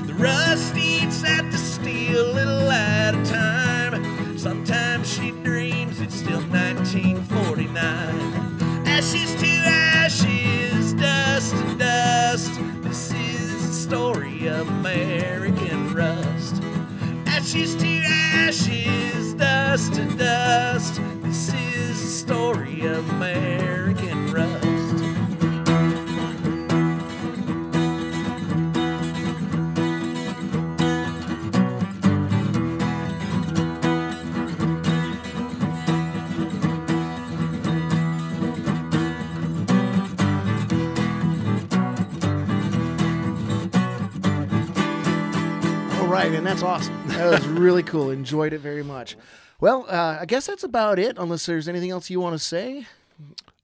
The 0.06 0.14
rust 0.14 0.74
eats 0.76 1.22
at 1.24 1.50
the 1.50 1.58
steel 1.58 2.32
little 2.32 2.70
at 2.70 3.14
a 3.14 3.22
time. 3.30 4.38
Sometimes 4.38 5.12
she 5.12 5.32
dreams 5.42 6.00
it's 6.00 6.14
still 6.14 6.40
1949. 6.48 8.86
Ashes 8.86 9.34
to 9.34 9.46
ashes, 9.66 10.94
dust 10.94 11.54
to 11.54 11.74
dust. 11.76 12.58
This 12.82 13.12
is 13.12 13.68
the 13.68 13.74
story 13.74 14.46
of 14.46 14.66
American 14.68 15.92
rust. 15.92 16.62
Ashes 17.26 17.74
to 17.76 18.02
ashes, 18.06 19.34
dust 19.34 19.92
to 19.94 20.04
dust. 20.16 20.98
Story 22.22 22.86
of 22.86 23.10
American 23.10 24.32
rust. 24.32 24.62
All 45.98 46.06
right, 46.06 46.32
and 46.32 46.46
that's 46.46 46.62
awesome. 46.62 46.96
That 47.08 47.28
was 47.28 47.44
really 47.48 47.82
cool. 47.82 48.10
Enjoyed 48.10 48.52
it 48.52 48.60
very 48.60 48.84
much. 48.84 49.16
Well, 49.62 49.86
uh, 49.88 50.18
I 50.20 50.26
guess 50.26 50.48
that's 50.48 50.64
about 50.64 50.98
it. 50.98 51.16
Unless 51.18 51.46
there's 51.46 51.68
anything 51.68 51.90
else 51.90 52.10
you 52.10 52.18
want 52.18 52.34
to 52.34 52.38
say. 52.40 52.88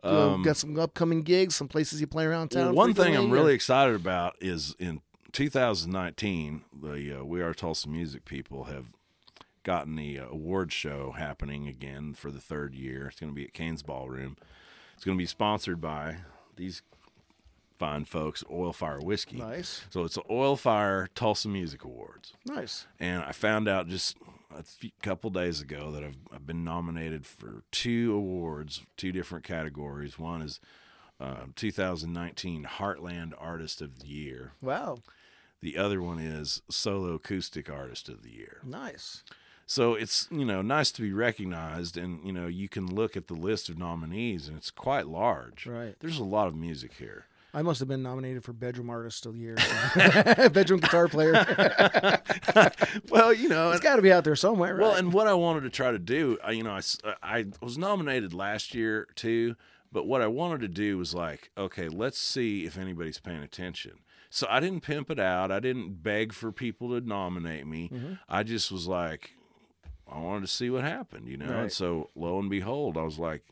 Um, 0.05 0.45
got 0.45 0.57
some 0.57 0.79
upcoming 0.79 1.23
gigs, 1.23 1.57
some 1.57 1.67
places 1.67 2.01
you 2.01 2.07
play 2.07 2.25
around 2.25 2.51
town. 2.51 2.67
Well, 2.67 2.75
one 2.75 2.95
thing 2.95 3.17
I'm 3.17 3.33
or- 3.33 3.35
really 3.35 3.53
excited 3.53 3.97
about 3.97 4.37
is 4.41 4.77
in 4.79 5.01
2019, 5.33 6.63
the 6.81 7.19
uh, 7.19 7.25
We 7.25 7.43
Are 7.43 7.53
Tulsa 7.53 7.89
Music 7.89 8.25
people 8.25 8.65
have 8.65 8.95
gotten 9.65 9.97
the 9.97 10.21
uh, 10.21 10.27
award 10.29 10.73
show 10.73 11.17
happening 11.19 11.67
again 11.67 12.15
for 12.15 12.31
the 12.31 12.41
third 12.41 12.77
year. 12.77 13.09
It's 13.09 13.19
going 13.19 13.33
to 13.33 13.37
be 13.37 13.45
at 13.45 13.53
Cain's 13.53 13.83
Ballroom. 13.83 14.37
It's 14.95 15.05
going 15.05 15.19
to 15.19 15.21
be 15.21 15.27
sponsored 15.27 15.81
by 15.81 16.19
these 16.55 16.81
fine 17.77 18.05
folks, 18.05 18.45
Oil 18.49 18.73
Fire 18.73 19.01
Whiskey. 19.01 19.39
Nice. 19.39 19.85
So 19.91 20.05
it's 20.05 20.15
the 20.15 20.23
Oil 20.31 20.55
Fire 20.55 21.09
Tulsa 21.17 21.49
Music 21.49 21.83
Awards. 21.83 22.35
nice. 22.47 22.87
And 23.01 23.25
I 23.25 23.33
found 23.33 23.67
out 23.67 23.89
just 23.89 24.17
a 24.57 24.63
few, 24.63 24.91
couple 25.03 25.31
days 25.31 25.61
ago 25.61 25.91
that 25.93 26.03
I've, 26.05 26.19
I've 26.33 26.47
been 26.47 26.65
nominated 26.65 27.27
for 27.27 27.63
two 27.71 28.15
awards, 28.15 28.83
two 28.97 29.13
different 29.13 29.45
categories. 29.45 30.19
One 30.19 30.43
is 30.43 30.61
uh, 31.21 31.47
2019 31.57 32.65
Heartland 32.65 33.33
Artist 33.39 33.81
of 33.83 34.01
the 34.01 34.07
Year. 34.07 34.53
Wow, 34.63 34.99
The 35.61 35.77
other 35.77 36.01
one 36.01 36.19
is 36.19 36.63
Solo 36.71 37.15
Acoustic 37.15 37.69
Artist 37.71 38.09
of 38.09 38.23
the 38.23 38.31
Year. 38.31 38.59
nice. 38.65 39.23
So 39.71 39.93
it's 39.93 40.27
you 40.31 40.47
know 40.47 40.63
nice 40.63 40.91
to 40.93 41.03
be 41.03 41.13
recognized, 41.13 41.99
and 41.99 42.25
you 42.25 42.33
know 42.33 42.47
you 42.47 42.71
can 42.71 42.87
look 42.87 43.19
at 43.19 43.27
the 43.27 43.35
list 43.35 43.69
of 43.69 43.77
nominees, 43.77 44.49
and 44.49 44.57
it's 44.57 44.71
quite 44.71 45.07
large. 45.07 45.67
Right. 45.67 45.95
There's 46.01 46.19
a 46.19 46.25
lot 46.25 46.49
of 46.49 46.55
music 46.55 46.95
here. 46.95 47.27
I 47.59 47.63
must 47.63 47.81
have 47.81 47.89
been 47.89 48.05
nominated 48.05 48.45
for 48.45 48.53
bedroom 48.53 48.89
artist 48.89 49.27
of 49.27 49.35
the 49.35 49.41
year, 49.41 49.57
bedroom 50.51 50.79
guitar 50.79 51.09
player. 51.09 51.33
Well, 53.11 53.33
you 53.33 53.49
know, 53.49 53.71
it's 53.71 53.81
got 53.81 53.97
to 53.97 54.03
be 54.03 54.13
out 54.13 54.25
there 54.25 54.37
somewhere, 54.37 54.75
right? 54.75 54.83
Well, 54.83 54.95
and 54.95 55.13
what 55.13 55.27
I 55.27 55.35
wanted 55.35 55.63
to 55.63 55.71
try 55.71 55.91
to 55.91 55.99
do, 55.99 56.39
I, 56.43 56.53
you 56.53 56.63
know, 56.63 56.73
I, 56.73 56.81
I 57.23 57.47
was 57.61 57.77
nominated 57.77 58.33
last 58.33 58.75
year 58.75 59.07
too, 59.15 59.57
but 59.93 60.07
what 60.07 60.23
I 60.23 60.27
wanted 60.27 60.61
to 60.63 60.69
do 60.69 60.99
was 60.99 61.15
like, 61.15 61.51
okay, 61.57 61.89
let's 61.89 62.19
see 62.19 62.65
if 62.65 62.79
anybody's 62.79 63.19
paying 63.19 63.43
attention. 63.43 64.01
So 64.31 64.47
I 64.49 64.61
didn't 64.61 64.81
pimp 64.81 65.11
it 65.11 65.19
out. 65.19 65.51
I 65.51 65.61
didn't 65.61 66.03
beg 66.03 66.33
for 66.33 66.51
people 66.53 66.89
to 66.91 67.07
nominate 67.07 67.67
me. 67.67 67.91
Mm-hmm. 67.93 68.15
I 68.29 68.43
just 68.43 68.73
was 68.73 68.87
like, 68.87 69.33
I 70.11 70.19
wanted 70.19 70.43
to 70.43 70.53
see 70.53 70.71
what 70.71 70.85
happened, 70.85 71.29
you 71.29 71.37
know. 71.37 71.47
Right. 71.47 71.63
And 71.63 71.73
so 71.73 72.11
lo 72.15 72.39
and 72.39 72.51
behold, 72.51 72.97
I 72.97 73.03
was 73.03 73.19
like, 73.19 73.43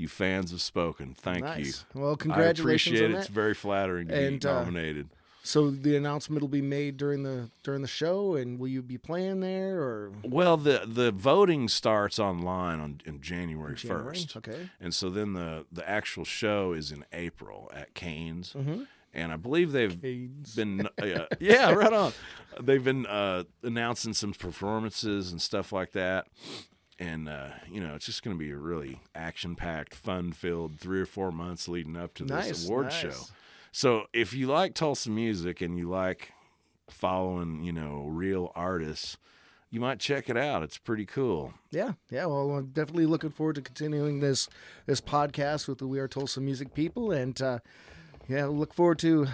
you 0.00 0.08
fans 0.08 0.50
have 0.50 0.60
spoken. 0.62 1.14
Thank 1.14 1.44
nice. 1.44 1.84
you. 1.94 2.00
Well, 2.00 2.16
congratulations. 2.16 2.94
I 2.94 3.04
appreciate 3.04 3.10
on 3.10 3.16
it. 3.16 3.18
It's 3.20 3.28
very 3.28 3.54
flattering 3.54 4.08
to 4.08 4.14
And, 4.14 4.40
be 4.40 4.48
uh, 4.48 4.52
nominated. 4.54 5.08
So 5.42 5.70
the 5.70 5.96
announcement 5.96 6.42
will 6.42 6.48
be 6.48 6.60
made 6.60 6.98
during 6.98 7.22
the 7.22 7.50
during 7.62 7.80
the 7.80 7.88
show, 7.88 8.34
and 8.34 8.58
will 8.58 8.68
you 8.68 8.82
be 8.82 8.98
playing 8.98 9.40
there 9.40 9.80
or 9.80 10.12
Well, 10.22 10.58
the 10.58 10.82
the 10.86 11.10
voting 11.12 11.68
starts 11.68 12.18
online 12.18 12.78
on 12.78 13.00
in 13.06 13.22
January 13.22 13.74
first. 13.76 14.36
Okay. 14.36 14.68
And 14.78 14.92
so 14.94 15.08
then 15.08 15.32
the 15.32 15.64
the 15.72 15.88
actual 15.88 16.24
show 16.26 16.72
is 16.74 16.92
in 16.92 17.06
April 17.12 17.70
at 17.74 17.94
Cain's, 17.94 18.52
Mhm. 18.52 18.86
and 19.14 19.32
I 19.32 19.36
believe 19.36 19.72
they've 19.72 19.98
Cain's. 20.00 20.54
been 20.54 20.86
uh, 21.02 21.24
yeah 21.40 21.70
right 21.72 21.92
on. 21.92 22.12
They've 22.60 22.84
been 22.84 23.06
uh, 23.06 23.44
announcing 23.62 24.12
some 24.12 24.34
performances 24.34 25.32
and 25.32 25.40
stuff 25.40 25.72
like 25.72 25.92
that, 25.92 26.26
and 27.00 27.28
uh, 27.28 27.48
you 27.68 27.80
know 27.80 27.94
it's 27.96 28.06
just 28.06 28.22
going 28.22 28.36
to 28.36 28.38
be 28.38 28.50
a 28.52 28.56
really 28.56 29.00
action 29.14 29.56
packed, 29.56 29.94
fun 29.94 30.30
filled 30.32 30.78
three 30.78 31.00
or 31.00 31.06
four 31.06 31.32
months 31.32 31.66
leading 31.66 31.96
up 31.96 32.14
to 32.14 32.24
Nice, 32.24 32.48
this 32.48 32.66
award 32.68 32.84
nice. 32.86 32.94
show. 33.00 33.14
So 33.72 34.04
if 34.12 34.34
you 34.34 34.46
like 34.46 34.74
Tulsa 34.74 35.10
music 35.10 35.60
and 35.60 35.76
you 35.78 35.88
like 35.88 36.32
following 36.88 37.64
you 37.64 37.72
know 37.72 38.04
real 38.08 38.52
artists, 38.54 39.16
you 39.70 39.80
might 39.80 39.98
check 39.98 40.28
it 40.28 40.36
out. 40.36 40.62
It's 40.62 40.78
pretty 40.78 41.06
cool. 41.06 41.54
Yeah, 41.70 41.92
yeah. 42.10 42.26
Well, 42.26 42.50
I'm 42.50 42.66
definitely 42.66 43.06
looking 43.06 43.30
forward 43.30 43.54
to 43.56 43.62
continuing 43.62 44.20
this 44.20 44.48
this 44.86 45.00
podcast 45.00 45.66
with 45.68 45.78
the 45.78 45.86
We 45.86 45.98
Are 45.98 46.08
Tulsa 46.08 46.40
Music 46.40 46.74
people, 46.74 47.10
and 47.10 47.40
uh, 47.40 47.58
yeah, 48.28 48.44
look 48.46 48.74
forward 48.74 48.98
to 49.00 49.26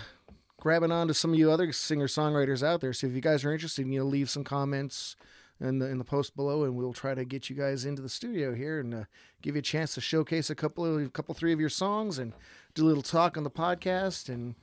grabbing 0.61 0.93
on 0.93 1.09
to 1.09 1.15
some 1.15 1.33
of 1.33 1.39
you 1.39 1.51
other 1.51 1.73
singer 1.73 2.07
songwriters 2.07 2.63
out 2.63 2.81
there. 2.81 2.93
So 2.93 3.07
if 3.07 3.13
you 3.15 3.21
guys 3.21 3.45
are 3.45 3.53
interested, 3.53 3.87
you 3.87 3.99
know, 4.01 4.05
leave 4.05 4.29
some 4.31 4.45
comments 4.45 5.17
in 5.61 5.79
the 5.79 5.87
in 5.87 5.99
the 5.99 6.05
post 6.05 6.37
below, 6.37 6.65
and 6.65 6.77
we'll 6.77 6.93
try 6.93 7.15
to 7.15 7.25
get 7.25 7.49
you 7.49 7.57
guys 7.57 7.85
into 7.85 8.03
the 8.03 8.09
studio 8.09 8.55
here 8.55 8.81
and 8.81 8.95
uh, 8.95 9.05
give 9.43 9.55
you 9.55 9.61
a 9.61 9.63
chance 9.63 9.95
to 9.95 10.01
showcase 10.01 10.51
a 10.51 10.55
couple 10.55 10.85
of 10.85 11.07
a 11.07 11.09
couple 11.09 11.35
three 11.35 11.53
of 11.53 11.61
your 11.61 11.69
songs 11.69 12.19
and 12.19 12.33
do 12.75 12.85
a 12.85 12.89
little 12.89 13.03
talk 13.03 13.37
on 13.37 13.45
the 13.45 13.51
podcast 13.51 14.29
and. 14.29 14.55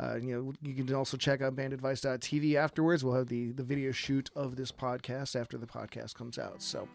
Uh, 0.00 0.14
you 0.14 0.32
know, 0.32 0.52
you 0.62 0.74
can 0.84 0.94
also 0.94 1.16
check 1.16 1.42
out 1.42 1.56
bandadvice.tv 1.56 2.54
afterwards. 2.54 3.02
We'll 3.02 3.16
have 3.16 3.26
the, 3.26 3.50
the 3.50 3.64
video 3.64 3.90
shoot 3.90 4.30
of 4.36 4.54
this 4.54 4.70
podcast 4.70 5.34
after 5.34 5.58
the 5.58 5.66
podcast 5.66 6.14
comes 6.14 6.38
out. 6.38 6.62
So 6.62 6.88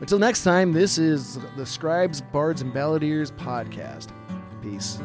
until 0.00 0.18
next 0.18 0.42
time, 0.42 0.72
this 0.72 0.98
is 0.98 1.38
the 1.56 1.64
Scribes, 1.64 2.20
Bards, 2.20 2.60
and 2.60 2.72
Balladeers 2.72 3.30
podcast. 3.30 4.08
Peace. 4.60 4.98